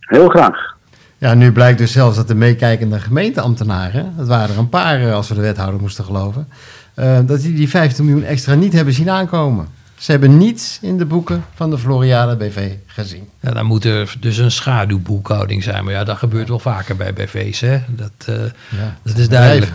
Heel 0.00 0.28
graag. 0.28 0.74
Ja, 1.18 1.34
nu 1.34 1.52
blijkt 1.52 1.78
dus 1.78 1.92
zelfs 1.92 2.16
dat 2.16 2.28
de 2.28 2.34
meekijkende 2.34 2.98
gemeenteambtenaren, 3.00 4.12
dat 4.16 4.28
waren 4.28 4.54
er 4.54 4.58
een 4.58 4.68
paar 4.68 5.00
eh, 5.00 5.14
als 5.14 5.28
we 5.28 5.34
de 5.34 5.40
wethouder 5.40 5.80
moesten 5.80 6.04
geloven, 6.04 6.48
eh, 6.94 7.18
dat 7.26 7.40
die 7.40 7.54
die 7.54 7.68
15 7.68 8.04
miljoen 8.04 8.24
extra 8.24 8.54
niet 8.54 8.72
hebben 8.72 8.94
zien 8.94 9.10
aankomen. 9.10 9.66
Ze 10.04 10.10
hebben 10.10 10.38
niets 10.38 10.78
in 10.82 10.98
de 10.98 11.04
boeken 11.04 11.44
van 11.54 11.70
de 11.70 11.78
Floriade 11.78 12.36
BV 12.36 12.72
gezien. 12.86 13.28
Ja, 13.40 13.50
dan 13.50 13.66
moet 13.66 13.84
er 13.84 14.16
dus 14.20 14.38
een 14.38 14.50
schaduwboekhouding 14.50 15.62
zijn. 15.62 15.84
Maar 15.84 15.92
ja, 15.92 16.04
dat 16.04 16.16
gebeurt 16.16 16.48
wel 16.48 16.58
vaker 16.58 16.96
bij 16.96 17.12
BV's. 17.12 17.60
Hè? 17.60 17.78
Dat, 17.88 18.10
eh, 18.26 18.34
Ja, 18.68 18.96
dat 19.02 19.16
is 19.16 19.28
duidelijk. 19.28 19.72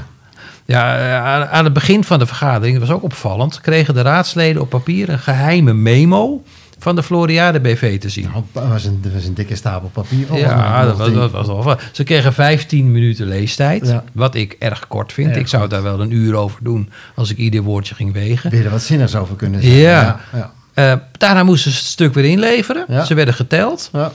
Ja, 0.65 0.97
eh, 0.97 1.25
aan, 1.25 1.47
aan 1.47 1.63
het 1.63 1.73
begin 1.73 2.03
van 2.03 2.19
de 2.19 2.25
vergadering, 2.25 2.79
dat 2.79 2.87
was 2.87 2.97
ook 2.97 3.03
opvallend, 3.03 3.61
kregen 3.61 3.93
de 3.93 4.01
raadsleden 4.01 4.61
op 4.61 4.69
papier 4.69 5.09
een 5.09 5.19
geheime 5.19 5.73
memo 5.73 6.43
van 6.79 6.95
de 6.95 7.03
Floriade 7.03 7.59
BV 7.59 7.99
te 7.99 8.09
zien. 8.09 8.29
Nou, 8.31 8.43
Dat 8.51 8.67
was 8.67 8.85
een, 8.85 8.99
dat 9.01 9.11
was 9.13 9.25
een 9.25 9.33
dikke 9.33 9.55
stapel 9.55 9.89
papier. 9.93 10.25
volgens 10.27 10.49
mij. 10.53 10.57
Ja, 10.57 10.85
dat 10.85 10.97
was, 11.31 11.47
dat 11.47 11.63
was. 11.63 11.81
Ze 11.91 12.03
kregen 12.03 12.33
15 12.33 12.91
minuten 12.91 13.27
leestijd, 13.27 13.87
Ja. 13.87 14.03
wat 14.13 14.35
ik 14.35 14.55
erg 14.59 14.87
kort 14.87 15.13
vind. 15.13 15.29
Erg 15.29 15.37
ik 15.39 15.47
zou 15.47 15.67
daar 15.67 15.83
wel 15.83 15.99
een 16.01 16.11
uur 16.11 16.35
over 16.35 16.59
doen 16.63 16.89
als 17.15 17.29
ik 17.29 17.37
ieder 17.37 17.61
woordje 17.61 17.95
ging 17.95 18.13
wegen. 18.13 18.51
Weer 18.51 18.65
er 18.65 18.71
wat 18.71 18.81
zinnigs 18.81 19.15
over 19.15 19.35
kunnen 19.35 19.61
zeggen. 19.61 19.79
Ja. 19.81 20.19
ja. 20.33 20.51
Eh, 20.73 20.93
daarna 21.11 21.43
moesten 21.43 21.71
ze 21.71 21.77
het 21.77 21.85
stuk 21.87 22.13
weer 22.13 22.25
inleveren. 22.25 22.85
Ja. 22.87 23.05
Ze 23.05 23.13
werden 23.13 23.33
geteld. 23.33 23.89
ja. 23.93 24.11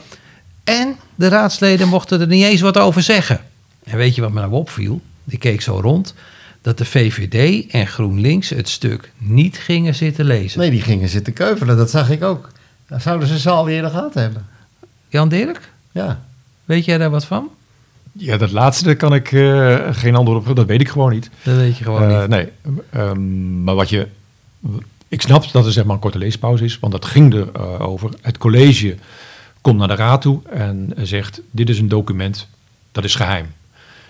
En 0.63 0.95
de 1.15 1.27
raadsleden 1.27 1.87
mochten 1.87 2.21
er 2.21 2.27
niet 2.27 2.43
eens 2.43 2.61
wat 2.61 2.77
over 2.77 3.01
zeggen. 3.01 3.39
En 3.83 3.97
weet 3.97 4.15
je 4.15 4.21
wat 4.21 4.31
me 4.31 4.39
nou 4.39 4.51
opviel? 4.51 5.01
Die 5.23 5.37
keek 5.39 5.61
zo 5.61 5.79
rond. 5.81 6.13
Dat 6.61 6.77
de 6.77 6.85
VVD 6.85 7.65
en 7.71 7.87
GroenLinks 7.87 8.49
het 8.49 8.69
stuk 8.69 9.11
niet 9.17 9.57
gingen 9.57 9.95
zitten 9.95 10.25
lezen. 10.25 10.59
Nee, 10.59 10.69
die 10.69 10.81
gingen 10.81 11.09
zitten 11.09 11.33
keuvelen, 11.33 11.77
dat 11.77 11.89
zag 11.89 12.09
ik 12.09 12.23
ook. 12.23 12.49
Dat 12.87 13.01
zouden 13.01 13.27
ze 13.27 13.39
ze 13.39 13.49
al 13.49 13.69
eerder 13.69 13.89
gehad 13.89 14.13
hebben. 14.13 14.45
Jan 15.09 15.29
Dirk, 15.29 15.71
Ja. 15.91 16.21
weet 16.65 16.85
jij 16.85 16.97
daar 16.97 17.09
wat 17.09 17.25
van? 17.25 17.49
Ja, 18.11 18.37
dat 18.37 18.51
laatste 18.51 18.83
daar 18.85 18.95
kan 18.95 19.13
ik 19.13 19.31
eh, 19.31 19.77
geen 19.91 20.15
antwoord 20.15 20.37
op 20.37 20.41
geven. 20.41 20.55
Dat 20.55 20.65
weet 20.65 20.81
ik 20.81 20.89
gewoon 20.89 21.11
niet. 21.11 21.29
Dat 21.43 21.55
weet 21.55 21.77
je 21.77 21.83
gewoon 21.83 22.09
Eh, 22.11 22.19
niet. 22.19 22.27
Nee, 22.27 22.49
Ehm, 22.89 23.63
maar 23.63 23.75
wat 23.75 23.89
je... 23.89 24.07
Ik 25.07 25.21
snap 25.21 25.51
dat 25.51 25.65
er 25.65 25.71
zeg 25.71 25.83
maar 25.85 25.93
een 25.93 26.01
korte 26.01 26.17
leespauze 26.17 26.63
is, 26.63 26.79
want 26.79 26.93
dat 26.93 27.05
ging 27.05 27.33
er 27.33 27.49
eh, 27.53 27.81
over. 27.81 28.09
Het 28.21 28.37
college 28.37 28.95
komt 29.61 29.77
naar 29.77 29.87
de 29.87 29.95
raad 29.95 30.21
toe 30.21 30.39
en 30.49 30.93
zegt, 31.01 31.41
dit 31.51 31.69
is 31.69 31.79
een 31.79 31.87
document, 31.87 32.47
dat 32.91 33.03
is 33.03 33.15
geheim. 33.15 33.45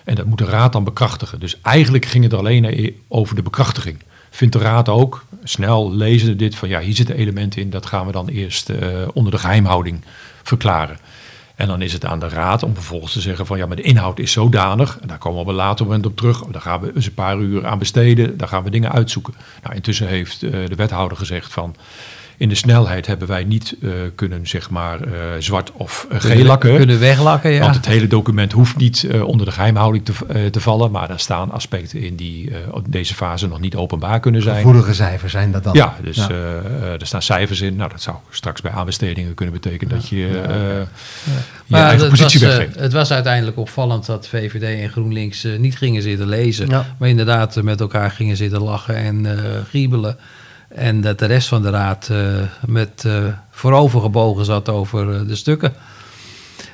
En 0.03 0.15
dat 0.15 0.25
moet 0.25 0.37
de 0.37 0.45
raad 0.45 0.71
dan 0.73 0.83
bekrachtigen. 0.83 1.39
Dus 1.39 1.61
eigenlijk 1.61 2.05
ging 2.05 2.23
het 2.23 2.33
er 2.33 2.39
alleen 2.39 2.95
over 3.07 3.35
de 3.35 3.41
bekrachtiging. 3.41 3.97
Vindt 4.29 4.53
de 4.53 4.59
raad 4.59 4.89
ook, 4.89 5.25
snel 5.47 5.93
lezen 5.93 6.37
dit 6.37 6.55
van, 6.55 6.69
ja, 6.69 6.79
hier 6.79 6.95
zitten 6.95 7.15
elementen 7.15 7.61
in, 7.61 7.69
dat 7.69 7.85
gaan 7.85 8.05
we 8.05 8.11
dan 8.11 8.27
eerst 8.27 8.69
eh, 8.69 8.89
onder 9.13 9.31
de 9.31 9.37
geheimhouding 9.37 10.01
verklaren. 10.43 10.97
En 11.55 11.67
dan 11.67 11.81
is 11.81 11.93
het 11.93 12.05
aan 12.05 12.19
de 12.19 12.29
raad 12.29 12.63
om 12.63 12.73
vervolgens 12.73 13.13
te 13.13 13.21
zeggen 13.21 13.45
van 13.45 13.57
ja, 13.57 13.65
maar 13.65 13.75
de 13.75 13.81
inhoud 13.81 14.19
is 14.19 14.31
zodanig, 14.31 14.97
en 15.01 15.07
daar 15.07 15.17
komen 15.17 15.37
we 15.37 15.43
op 15.43 15.49
een 15.49 15.55
later 15.55 15.85
moment 15.85 16.05
op 16.05 16.15
terug, 16.15 16.43
daar 16.43 16.61
gaan 16.61 16.81
we 16.81 16.91
eens 16.95 17.05
een 17.05 17.13
paar 17.13 17.37
uur 17.37 17.67
aan 17.67 17.79
besteden, 17.79 18.37
daar 18.37 18.47
gaan 18.47 18.63
we 18.63 18.69
dingen 18.69 18.91
uitzoeken. 18.91 19.33
Nou, 19.63 19.75
intussen 19.75 20.07
heeft 20.07 20.43
eh, 20.43 20.51
de 20.51 20.75
wethouder 20.75 21.17
gezegd 21.17 21.53
van 21.53 21.75
in 22.37 22.49
de 22.49 22.55
snelheid 22.55 23.07
hebben 23.07 23.27
wij 23.27 23.43
niet 23.43 23.75
eh, 23.81 23.89
kunnen 24.15 24.47
zeg 24.47 24.69
maar 24.69 25.01
eh, 25.01 25.11
zwart 25.39 25.71
of 25.73 26.07
uh, 26.11 26.19
geel 26.19 26.43
lakken. 26.45 26.77
Kunnen 26.77 26.99
weglakken, 26.99 27.51
ja. 27.51 27.59
Want 27.59 27.75
het 27.75 27.85
hele 27.85 28.07
document 28.07 28.51
hoeft 28.51 28.77
niet 28.77 29.03
eh, 29.03 29.23
onder 29.27 29.45
de 29.45 29.51
geheimhouding 29.51 30.05
te, 30.05 30.13
eh, 30.27 30.45
te 30.45 30.59
vallen, 30.61 30.91
maar 30.91 31.09
er 31.09 31.19
staan 31.19 31.51
aspecten 31.51 31.99
in 32.01 32.15
die 32.15 32.49
eh, 32.51 32.57
op 32.71 32.91
deze 32.91 33.13
fase 33.13 33.47
nog 33.47 33.59
niet 33.59 33.75
openbaar 33.75 34.19
kunnen 34.19 34.41
zijn. 34.41 34.55
Gevoelige 34.55 34.93
cijfers 34.93 35.31
zijn 35.31 35.51
dat 35.51 35.63
dan. 35.63 35.73
Ja, 35.73 35.95
dus 36.03 36.15
Ja. 36.15 36.29
eh, 36.29 36.57
eh, 36.57 37.01
er 37.01 37.07
staan 37.07 37.21
cijfers 37.21 37.61
in. 37.61 37.75
Nou, 37.75 37.89
dat 37.89 38.01
zou 38.01 38.15
straks 38.29 38.61
bij 38.61 38.71
aanbestedingen 38.71 39.33
kunnen 39.33 39.53
betekenen 39.53 39.95
dat 39.95 40.07
je 40.07 40.15
eh, 40.27 40.53
je 40.55 40.85
Maar 41.67 41.81
eigen 41.81 41.99
het 41.99 42.09
positie 42.09 42.39
was, 42.39 42.49
eh, 42.49 42.57
weggeeft. 42.57 42.79
het 42.79 42.93
was 42.93 43.11
uiteindelijk 43.11 43.57
opvallend 43.57 44.05
dat 44.05 44.27
VVD 44.27 44.81
en 44.81 44.89
GroenLinks 44.89 45.43
eh, 45.43 45.57
niet 45.59 45.77
gingen 45.77 46.01
zitten 46.01 46.27
lezen. 46.27 46.67
Ja. 46.69 46.85
Maar 46.97 47.09
inderdaad 47.09 47.57
eh, 47.57 47.63
met 47.63 47.79
elkaar 47.81 48.11
gingen 48.11 48.37
zitten 48.37 48.61
lachen 48.61 48.95
en 48.95 49.25
eh 49.25 49.49
giebelen. 49.69 50.17
En 50.67 51.01
dat 51.01 51.19
de 51.19 51.25
rest 51.25 51.47
van 51.47 51.61
de 51.61 51.69
raad 51.69 52.09
eh, 52.09 52.17
met 52.65 53.03
eh 53.05 53.23
voorovergebogen 53.49 54.45
zat 54.45 54.69
over 54.69 55.13
eh, 55.13 55.27
de 55.27 55.35
stukken. 55.35 55.73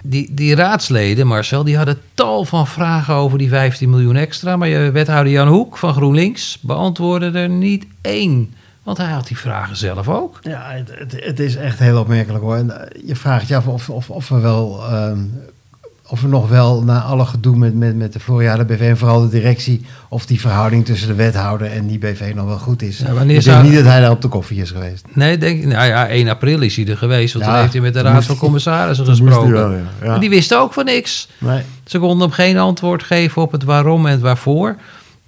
Die, 0.04 0.34
die 0.34 0.56
raadsleden, 0.56 1.28
Marcel, 1.28 1.64
die 1.64 1.78
hadden 1.78 2.02
tal 2.14 2.46
van 2.46 2.68
vragen 2.68 3.14
over 3.14 3.38
die 3.38 3.50
15 3.50 3.90
miljoen 3.90 4.16
extra. 4.16 4.58
Maar 4.58 4.68
je 4.68 4.92
wethouder 4.92 5.34
Jan 5.34 5.48
Hoek 5.48 5.78
van 5.78 5.94
GroenLinks 5.94 6.58
beantwoordde 6.62 7.40
er 7.40 7.50
niet 7.50 7.86
één. 8.02 8.54
Want 8.84 8.98
hij 8.98 9.12
had 9.12 9.28
die 9.28 9.38
vragen 9.38 9.76
zelf 9.76 10.10
ook. 10.10 10.40
Ja, 10.42 10.72
het, 10.72 11.12
het, 11.24 11.40
is 11.40 11.56
echt 11.56 11.80
heel 11.80 12.00
opmerkelijk 12.00 12.44
hoor. 12.44 12.58
Je 13.06 13.16
vraagt 13.16 13.48
je 13.48 13.56
af 13.56 13.68
of, 13.68 13.90
of, 13.90 14.10
of 14.10 14.30
we 14.30 14.40
wel 14.40 14.84
ehm, 14.90 15.20
of 16.12 16.24
er 16.24 16.30
nog 16.30 16.50
wel 16.50 16.84
na 16.84 17.02
alle 17.02 17.26
gedoe 17.26 17.56
met, 17.58 17.76
met, 17.76 17.96
met 17.96 18.14
de 18.14 18.20
Floriade 18.20 18.66
BV 18.66 18.80
en 18.82 18.98
vooral 18.98 19.22
de 19.22 19.30
directie, 19.30 19.86
of 20.10 20.26
die 20.26 20.40
verhouding 20.40 20.86
tussen 20.86 21.08
de 21.08 21.14
wethouder 21.14 21.72
en 21.72 21.88
die 21.88 21.98
BV 21.98 22.32
nog 22.36 22.46
wel 22.46 22.58
goed 22.58 22.82
is. 22.82 22.98
Ja, 22.98 23.06
wanneer 23.06 23.38
ik 23.38 23.44
denk 23.44 23.56
zou- 23.58 23.64
niet 23.64 23.74
dat 23.76 23.84
hij 23.86 24.00
daar 24.00 24.12
op 24.12 24.22
de 24.22 24.28
koffie 24.28 24.62
is 24.62 24.72
geweest. 24.72 25.06
Nee, 25.14 25.38
denk, 25.38 25.64
nou 25.64 25.88
ja, 25.88 26.08
1 26.10 26.28
april 26.30 26.62
is 26.62 26.76
hij 26.76 26.88
er 26.88 26.98
geweest. 26.98 27.34
Want 27.34 27.46
Ja, 27.46 27.52
toen 27.52 27.60
heeft 27.62 27.74
hij 27.74 27.82
met 27.82 27.94
de 27.94 28.02
Raad 28.02 28.26
van 28.26 28.38
Commissarissen 28.38 29.06
gesproken. 29.06 29.52
wel, 29.52 29.74
ja. 30.04 30.18
Die 30.18 30.30
wisten 30.30 30.60
ook 30.60 30.74
van 30.74 30.86
niks. 30.86 31.28
Nee. 31.38 31.62
Ze 31.86 32.00
konden 32.00 32.20
hem 32.28 32.32
geen 32.32 32.58
antwoord 32.58 33.04
geven 33.04 33.42
op 33.42 33.52
het 33.52 33.64
waarom 33.64 34.06
en 34.06 34.12
het 34.12 34.22
waarvoor. 34.22 34.76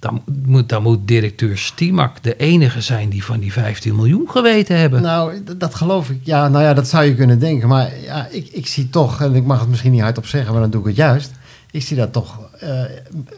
Dan 0.04 0.22
moet, 0.46 0.68
dan 0.68 0.82
moet 0.82 0.98
directeur 1.08 1.58
Stimak 1.58 2.22
de 2.22 2.36
enige 2.36 2.80
zijn 2.80 3.08
die 3.08 3.24
van 3.24 3.40
die 3.40 3.52
15 3.52 3.94
miljoen 3.96 4.30
geweten 4.30 4.76
hebben. 4.78 5.02
Nou, 5.02 5.32
dat 5.56 5.74
geloof 5.74 6.10
ik. 6.10 6.18
Ja, 6.22 6.48
nou 6.48 6.64
ja, 6.64 6.74
dat 6.74 6.88
zou 6.88 7.04
je 7.04 7.14
kunnen 7.14 7.38
denken. 7.38 7.68
Maar 7.68 7.90
ja, 8.04 8.26
ik, 8.30 8.48
ik 8.52 8.66
zie 8.66 8.90
toch, 8.90 9.20
en 9.20 9.34
ik 9.34 9.44
mag 9.44 9.60
het 9.60 9.68
misschien 9.68 9.92
niet 9.92 10.00
hardop 10.00 10.26
zeggen, 10.26 10.52
maar 10.52 10.60
dan 10.60 10.70
doe 10.70 10.80
ik 10.80 10.86
het 10.86 10.96
juist. 10.96 11.30
Ik 11.70 11.82
zie 11.82 11.96
dat 11.96 12.12
toch 12.12 12.38
eh, 12.60 12.68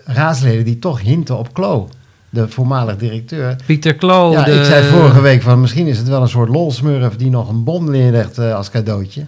raadsleden 0.04 0.64
die 0.64 0.78
toch 0.78 1.00
hinten 1.00 1.38
op 1.38 1.54
Klo, 1.54 1.88
de 2.30 2.48
voormalig 2.48 2.96
directeur. 2.96 3.56
Pieter 3.66 3.94
Klo. 3.94 4.32
ja, 4.32 4.42
de- 4.44 4.52
ik 4.52 4.64
zei 4.64 4.88
vorige 4.88 5.20
week 5.20 5.42
van 5.42 5.60
misschien 5.60 5.86
is 5.86 5.98
het 5.98 6.08
wel 6.08 6.22
een 6.22 6.28
soort 6.28 6.48
lolsmurf 6.48 7.16
die 7.16 7.30
nog 7.30 7.48
een 7.48 7.64
bom 7.64 7.90
neerlegt 7.90 8.38
eh, 8.38 8.54
als 8.54 8.70
cadeautje. 8.70 9.24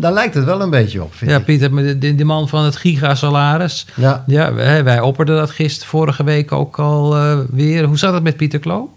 En 0.00 0.06
daar 0.06 0.14
lijkt 0.14 0.34
het 0.34 0.44
wel 0.44 0.60
een 0.60 0.70
beetje 0.70 1.02
op, 1.02 1.14
vind 1.14 1.30
Ja, 1.30 1.36
ik. 1.36 1.44
Pieter, 1.44 1.76
de, 1.76 1.98
de, 1.98 2.14
de 2.14 2.24
man 2.24 2.48
van 2.48 2.64
het 2.64 2.76
gigasalaris. 2.76 3.86
Ja, 3.96 4.24
Ja, 4.26 4.54
wij, 4.54 4.84
wij 4.84 5.00
opperden 5.00 5.36
dat 5.36 5.50
gisteren 5.50 5.88
vorige 5.88 6.24
week 6.24 6.52
ook 6.52 6.78
al 6.78 7.16
eh, 7.16 7.38
weer. 7.50 7.84
Hoe 7.84 7.98
zat 7.98 8.14
het 8.14 8.22
met 8.22 8.36
Pieter 8.36 8.58
Klo? 8.58 8.90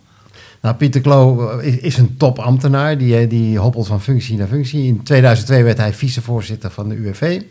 Nou, 0.61 0.75
Pieter 0.75 1.01
Klo 1.01 1.49
eh, 1.49 1.67
is, 1.67 1.77
is 1.77 1.97
een 1.97 2.17
topambtenaar. 2.17 2.97
Die, 2.97 3.17
eh, 3.17 3.29
die 3.29 3.57
hoppelt 3.57 3.87
van 3.87 4.01
functie 4.01 4.37
naar 4.37 4.47
functie. 4.47 4.87
In 4.87 5.03
2002 5.03 5.63
werd 5.63 5.77
hij 5.77 5.93
vicevoorzitter 5.93 6.71
van 6.71 6.89
de 6.89 6.95
UWV. 6.95 7.41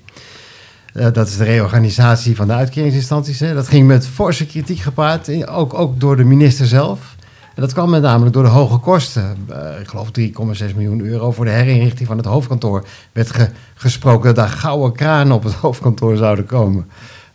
Dat 1.12 1.28
is 1.28 1.36
de 1.36 1.44
reorganisatie 1.44 2.36
van 2.36 2.46
de 2.46 2.52
uitkeringsinstanties. 2.52 3.40
Hè. 3.40 3.54
Dat 3.54 3.68
ging 3.68 3.86
met 3.86 4.06
forse 4.06 4.46
kritiek 4.46 4.78
gepaard, 4.78 5.46
ook, 5.46 5.74
ook 5.74 6.00
door 6.00 6.16
de 6.16 6.24
minister 6.24 6.66
zelf. 6.66 7.11
En 7.54 7.60
dat 7.62 7.72
kwam 7.72 7.90
met 7.90 8.02
namelijk 8.02 8.32
door 8.34 8.42
de 8.42 8.48
hoge 8.48 8.78
kosten. 8.78 9.36
Eh, 9.48 9.80
ik 9.80 9.88
geloof 9.88 10.10
3,6 10.10 10.74
miljoen 10.74 11.00
euro 11.00 11.32
voor 11.32 11.44
de 11.44 11.50
herinrichting 11.50 12.08
van 12.08 12.16
het 12.16 12.26
hoofdkantoor. 12.26 12.84
werd 13.12 13.30
ge- 13.30 13.48
gesproken 13.74 14.24
dat 14.26 14.36
daar 14.36 14.48
gouden 14.48 14.92
kranen 14.92 15.32
op 15.34 15.42
het 15.44 15.52
hoofdkantoor 15.64 16.16
zouden 16.16 16.46
komen. 16.46 16.86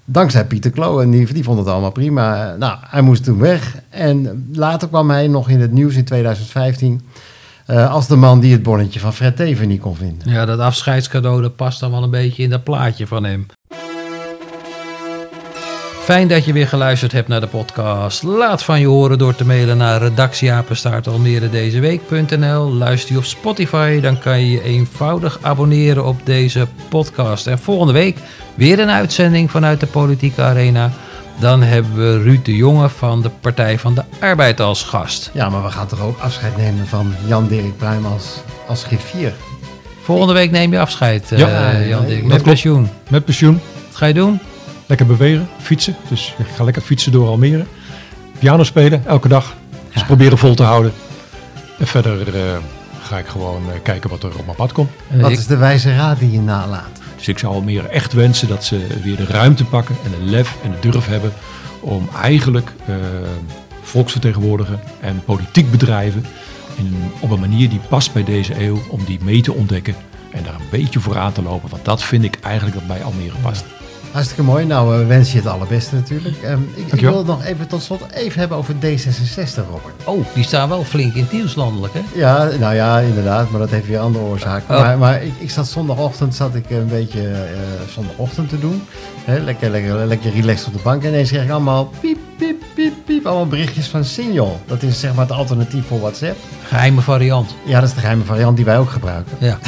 Dankzij 0.06 0.46
Pieter 0.46 0.72
Klo. 0.72 1.00
En 1.00 1.10
die, 1.12 1.34
die 1.34 1.44
vond 1.44 1.60
het 1.60 1.68
allemaal 1.68 1.92
prima. 1.92 2.56
Nou, 2.60 2.78
hij 2.82 3.02
moest 3.02 3.24
toen 3.24 3.40
weg. 3.40 3.76
En 3.90 4.48
later 4.54 4.88
kwam 4.88 5.10
hij 5.10 5.28
nog 5.28 5.50
in 5.50 5.60
het 5.62 5.72
nieuws 5.72 5.96
in 5.96 6.06
2015... 6.06 7.02
eh, 7.66 7.92
als 7.92 8.08
de 8.08 8.16
man 8.16 8.40
die 8.40 8.52
het 8.52 8.64
bonnetje 8.64 9.00
van 9.00 9.14
Fred 9.14 9.36
Teven 9.36 9.68
niet 9.68 9.82
kon 9.82 9.96
vinden. 9.96 10.32
Ja, 10.32 10.46
dat 10.46 10.60
afscheidscadeau 10.60 11.42
dat 11.42 11.56
past 11.56 11.80
dan 11.80 11.92
wel 11.92 12.04
een 12.04 12.10
beetje 12.10 12.44
in 12.44 12.50
dat 12.50 12.64
plaatje 12.64 13.08
van 13.08 13.24
hem. 13.24 13.46
Fijn 16.08 16.28
dat 16.28 16.46
je 16.46 16.54
weer 16.54 16.68
geluisterd 16.68 17.12
hebt 17.12 17.28
naar 17.28 17.40
de 17.40 17.48
podcast. 17.48 18.24
Laat 18.24 18.64
van 18.64 18.80
je 18.80 18.88
horen 18.88 19.18
door 19.18 19.36
te 19.36 19.46
mailen 19.46 19.78
naar 19.78 20.02
redactieapenstaartalmeredezeweek.nl. 20.02 22.74
Luister 22.74 23.12
je 23.12 23.18
op 23.18 23.24
Spotify, 23.26 24.00
dan 24.00 24.20
kan 24.20 24.40
je 24.40 24.52
je 24.52 24.64
eenvoudig 24.64 25.40
abonneren 25.42 26.06
op 26.06 26.20
deze 26.24 26.68
podcast. 26.90 27.48
En 27.48 27.60
volgende 27.60 27.94
week 27.94 28.18
weer 28.56 28.80
een 28.80 28.90
uitzending 28.90 29.52
vanuit 29.52 29.80
de 29.80 29.88
politieke 29.88 30.42
arena. 30.42 30.92
Dan 31.40 31.62
hebben 31.62 31.96
we 31.96 32.22
Ruud 32.24 32.46
de 32.46 32.56
Jonge 32.56 32.90
van 32.90 33.22
de 33.22 33.30
Partij 33.42 33.80
van 33.80 33.96
de 33.96 34.04
Arbeid 34.20 34.60
als 34.60 34.84
gast. 34.84 35.30
Ja, 35.34 35.50
maar 35.50 35.64
we 35.64 35.70
gaan 35.72 35.88
toch 35.88 36.02
ook 36.02 36.20
afscheid 36.20 36.58
nemen 36.58 36.88
van 36.88 37.14
Jan-Dirk 37.26 37.78
Pruim 37.78 38.06
als, 38.06 38.26
als 38.68 38.84
griffier. 38.84 39.34
Volgende 40.02 40.34
week 40.34 40.52
neem 40.52 40.72
je 40.72 40.80
afscheid, 40.80 41.32
eh, 41.32 41.40
Ja, 41.40 41.80
Jan 41.80 42.06
Dirk, 42.06 42.10
dat 42.10 42.22
met 42.22 42.28
klopt. 42.30 42.44
pensioen. 42.44 42.90
Met 43.10 43.26
pensioen, 43.26 43.62
Wat 43.88 43.96
ga 43.98 44.06
je 44.06 44.14
doen? 44.14 44.40
Lekker 44.88 45.06
bewegen, 45.06 45.48
fietsen. 45.60 45.96
Dus 46.10 46.34
ik 46.38 46.46
ga 46.56 46.64
lekker 46.64 46.82
fietsen 46.82 47.12
door 47.12 47.28
Almere. 47.28 47.66
Piano 48.40 48.64
spelen, 48.64 49.04
elke 49.06 49.28
dag. 49.28 49.56
Dus 49.94 50.04
proberen 50.04 50.38
vol 50.38 50.56
te 50.56 50.64
houden. 50.64 50.94
En 51.80 51.88
verder 51.88 52.36
eh, 52.36 52.58
ga 53.02 53.18
ik 53.18 53.28
gewoon 53.28 53.62
eh, 53.74 53.80
kijken 53.84 54.10
wat 54.10 54.24
er 54.24 54.38
op 54.38 54.46
mijn 54.46 54.58
pad 54.58 54.72
komt. 54.72 54.90
Wat 55.08 55.32
Ik- 55.32 55.38
is 55.38 55.48
de 55.48 55.58
wijze 55.58 55.96
raad 55.96 56.20
die 56.20 56.32
je 56.32 56.40
nalaat? 56.42 56.90
Dus 57.18 57.28
ik 57.28 57.40
zou 57.40 57.54
Almere 57.54 57.88
echt 57.88 58.14
wensen 58.14 58.48
dat 58.48 58.64
ze 58.66 58.88
weer 59.04 59.16
de 59.16 59.26
ruimte 59.26 59.64
pakken 59.66 59.96
en 60.06 60.12
de 60.12 60.32
lef 60.32 60.56
en 60.64 60.72
de 60.82 60.90
durf 60.90 61.06
hebben 61.08 61.34
om 61.80 62.10
eigenlijk 62.22 62.74
eh, 62.86 62.96
volksvertegenwoordigen 63.82 64.80
en 65.02 65.22
politiek 65.26 65.72
bedrijven 65.72 66.26
in, 66.76 67.12
op 67.20 67.32
een 67.32 67.40
manier 67.40 67.70
die 67.70 67.80
past 67.90 68.14
bij 68.14 68.24
deze 68.24 68.64
eeuw, 68.64 68.82
om 68.90 69.04
die 69.06 69.20
mee 69.24 69.42
te 69.42 69.54
ontdekken 69.54 69.96
en 70.32 70.44
daar 70.44 70.54
een 70.54 70.70
beetje 70.70 71.00
voor 71.00 71.18
aan 71.18 71.32
te 71.34 71.42
lopen. 71.42 71.70
Want 71.70 71.86
dat 71.86 72.04
vind 72.04 72.24
ik 72.24 72.38
eigenlijk 72.42 72.76
dat 72.76 72.88
bij 72.88 73.04
Almere 73.04 73.36
past. 73.42 73.66
Hartstikke 74.18 74.44
mooi. 74.52 74.66
Nou, 74.66 74.98
we 74.98 75.06
wensen 75.06 75.34
je 75.34 75.42
het 75.42 75.52
allerbeste 75.52 75.96
natuurlijk. 75.96 76.36
Ehm, 76.44 76.62
ik, 76.76 77.02
wil 77.02 77.18
het 77.18 77.28
nog 77.28 77.44
even 77.44 77.68
tot 77.68 77.82
slot 77.82 78.02
even 78.14 78.40
hebben 78.40 78.58
over 78.58 78.74
D66, 78.74 79.70
Robert. 79.70 80.06
Oh, 80.06 80.26
die 80.34 80.44
staan 80.44 80.70
wel 80.70 80.84
flink 80.84 81.14
in 81.14 81.24
het 81.24 81.32
nieuws 81.32 81.56
landelijk, 81.56 81.94
hè? 81.94 82.02
Ja, 82.14 82.50
nou 82.60 82.76
ja, 82.76 83.00
inderdaad, 83.00 83.50
maar 83.50 83.60
dat 83.60 83.70
heeft 83.70 83.88
weer 83.88 84.00
andere 84.00 84.24
oorzaken. 84.24 84.76
Oh. 84.76 84.82
Maar, 84.82 84.98
maar 84.98 85.24
ik, 85.24 85.34
ik 85.38 85.50
zat 85.50 85.68
zondagochtend 85.68 86.36
zat 86.36 86.56
ik 86.56 86.70
een 86.70 86.88
beetje 86.88 87.28
eh, 87.28 87.90
zondagochtend 87.90 88.50
te 88.50 88.60
doen. 88.60 88.84
Hè, 89.24 89.40
lekker, 89.40 89.70
lekker, 89.70 90.06
lekker 90.06 90.32
relaxed 90.32 90.68
op 90.68 90.74
de 90.74 90.80
bank. 90.84 91.04
En 91.04 91.10
ineens 91.10 91.30
kreeg 91.30 91.44
ik 91.44 91.50
allemaal 91.50 91.92
piep. 92.00 92.17
Allemaal 93.28 93.48
berichtjes 93.48 93.88
van 93.88 94.04
Signal. 94.06 94.62
Dat 94.66 94.84
is 94.84 95.00
zeg 95.00 95.14
maar 95.14 95.26
het 95.26 95.36
alternatief 95.36 95.88
voor 95.88 96.00
WhatsApp. 96.00 96.38
Geheime 96.64 97.02
variant. 97.02 97.56
Ja, 97.66 97.80
dat 97.80 97.90
is 97.90 97.94
de 97.96 98.00
geheime 98.00 98.24
variant 98.24 98.56
die 98.56 98.66
wij 98.66 98.78
ook 98.78 98.90
gebruiken. 98.90 99.38
Ja. 99.40 99.58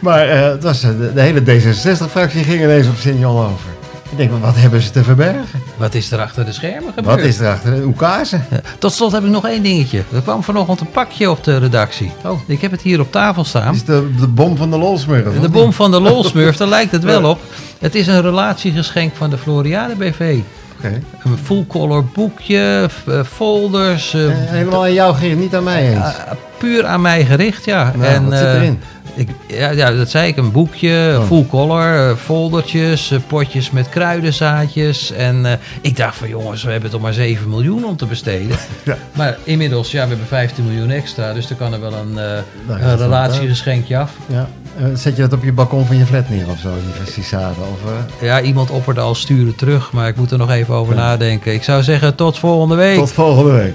Maar 0.00 0.28
eh, 0.28 0.42
het 0.42 0.62
was, 0.62 0.82
eh, 0.82 0.90
de, 0.90 1.12
de 1.14 1.20
hele 1.20 1.40
D66-fractie 1.40 2.44
ging 2.44 2.62
ineens 2.62 2.86
op 2.86 2.96
Signal 2.96 3.44
over. 3.44 3.70
Ik 4.10 4.16
denk, 4.16 4.30
wat 4.40 4.56
hebben 4.56 4.80
ze 4.82 4.90
te 4.90 5.04
verbergen? 5.04 5.60
Wat 5.76 5.94
is 5.94 6.10
er 6.10 6.20
achter 6.20 6.44
de 6.44 6.52
schermen 6.52 6.92
gebeurd? 6.94 7.16
Wat 7.16 7.24
is 7.24 7.38
er 7.38 7.48
achter? 7.48 7.72
Een 7.72 7.84
oekase? 7.84 8.40
Ja. 8.50 8.60
Tot 8.78 8.92
slot 8.92 9.12
heb 9.12 9.24
ik 9.24 9.30
nog 9.30 9.46
één 9.46 9.62
dingetje. 9.62 10.02
Er 10.12 10.22
kwam 10.22 10.42
vanochtend 10.42 10.80
een 10.80 10.90
pakje 10.90 11.30
op 11.30 11.44
de 11.44 11.58
redactie. 11.58 12.12
Oh. 12.24 12.40
Ik 12.46 12.60
heb 12.60 12.70
het 12.70 12.80
hier 12.82 13.00
op 13.00 13.12
tafel 13.12 13.44
staan. 13.44 13.74
is 13.74 13.84
de, 13.84 14.14
de 14.20 14.26
bom 14.26 14.56
van 14.56 14.70
de 14.70 14.78
lolsmurf. 14.78 15.40
De 15.40 15.48
bom 15.48 15.72
van 15.72 15.90
de 15.90 16.00
Lolsmurf, 16.00 16.56
daar 16.56 16.68
lijkt 16.68 16.92
het 16.92 17.04
wel 17.04 17.30
op. 17.30 17.40
Het 17.78 17.94
is 17.94 18.06
een 18.06 18.20
relatiegeschenk 18.20 19.14
van 19.16 19.30
de 19.30 19.38
Floriade 19.38 19.94
BV. 19.94 20.38
Een 20.82 21.38
full-color 21.42 22.04
boekje, 22.04 22.88
eh, 23.06 23.22
folders. 23.24 24.14
eh, 24.14 24.24
Eh, 24.30 24.50
helemaal 24.50 24.82
aan 24.82 24.92
jou 24.92 25.14
gericht, 25.14 25.38
niet 25.38 25.54
aan 25.54 25.64
mij 25.64 25.88
eens. 25.94 26.14
puur 26.58 26.86
aan 26.86 27.00
mij 27.00 27.24
gericht, 27.24 27.64
ja. 27.64 27.92
Nou, 27.96 28.24
wat 28.24 28.38
zit 28.38 28.46
erin? 28.48 28.80
Ik, 29.14 29.28
ja, 29.46 29.70
ja, 29.70 29.90
dat 29.92 30.10
zei 30.10 30.28
ik. 30.28 30.36
Een 30.36 30.52
boekje, 30.52 31.16
Oh. 31.18 31.26
full 31.26 31.46
color, 31.46 32.16
foldertjes, 32.16 33.12
potjes 33.26 33.70
met 33.70 33.88
kruidenzaadjes. 33.88 35.12
En 35.12 35.58
ik 35.80 35.96
dacht 35.96 36.16
van 36.16 36.28
jongens, 36.28 36.62
we 36.62 36.70
hebben 36.70 36.90
toch 36.90 37.00
maar 37.00 37.12
7 37.12 37.48
miljoen 37.48 37.84
om 37.84 37.96
te 37.96 38.06
besteden. 38.06 38.56
Ja. 38.84 38.96
Maar 39.12 39.36
inmiddels, 39.44 39.90
ja, 39.90 40.02
we 40.02 40.08
hebben 40.08 40.26
15 40.26 40.64
miljoen 40.66 40.90
extra. 40.90 41.32
Dus 41.32 41.50
er 41.50 41.56
kan 41.56 41.72
er 41.72 41.80
wel 41.80 41.92
een, 41.94 42.12
Nou, 42.12 42.80
is 42.80 43.00
relatiegeschenkje 43.00 43.96
af. 43.98 44.12
Ja. 44.26 44.48
Eh, 44.78 44.84
zet 44.94 45.16
je 45.16 45.22
dat 45.22 45.32
op 45.32 45.44
je 45.44 45.52
balkon 45.52 45.86
van 45.86 45.96
je 45.96 46.06
flat 46.06 46.28
neer 46.28 46.48
of 46.48 46.58
zo, 46.58 46.68
die? 46.68 47.22
Of, 47.44 47.90
eh, 48.20 48.26
Ja, 48.26 48.40
iemand 48.40 48.70
opperde 48.70 49.00
al 49.00 49.14
sturen 49.14 49.54
terug. 49.54 49.92
Maar 49.92 50.08
ik 50.08 50.16
moet 50.16 50.30
er 50.30 50.38
nog 50.38 50.50
even 50.50 50.74
over 50.74 50.94
nadenken. 50.94 51.52
Ik 51.52 51.62
zou 51.62 51.82
zeggen, 51.82 52.14
tot 52.14 52.38
volgende 52.38 52.74
week. 52.74 52.96
Tot 52.98 53.12
volgende 53.12 53.52
week. 53.52 53.74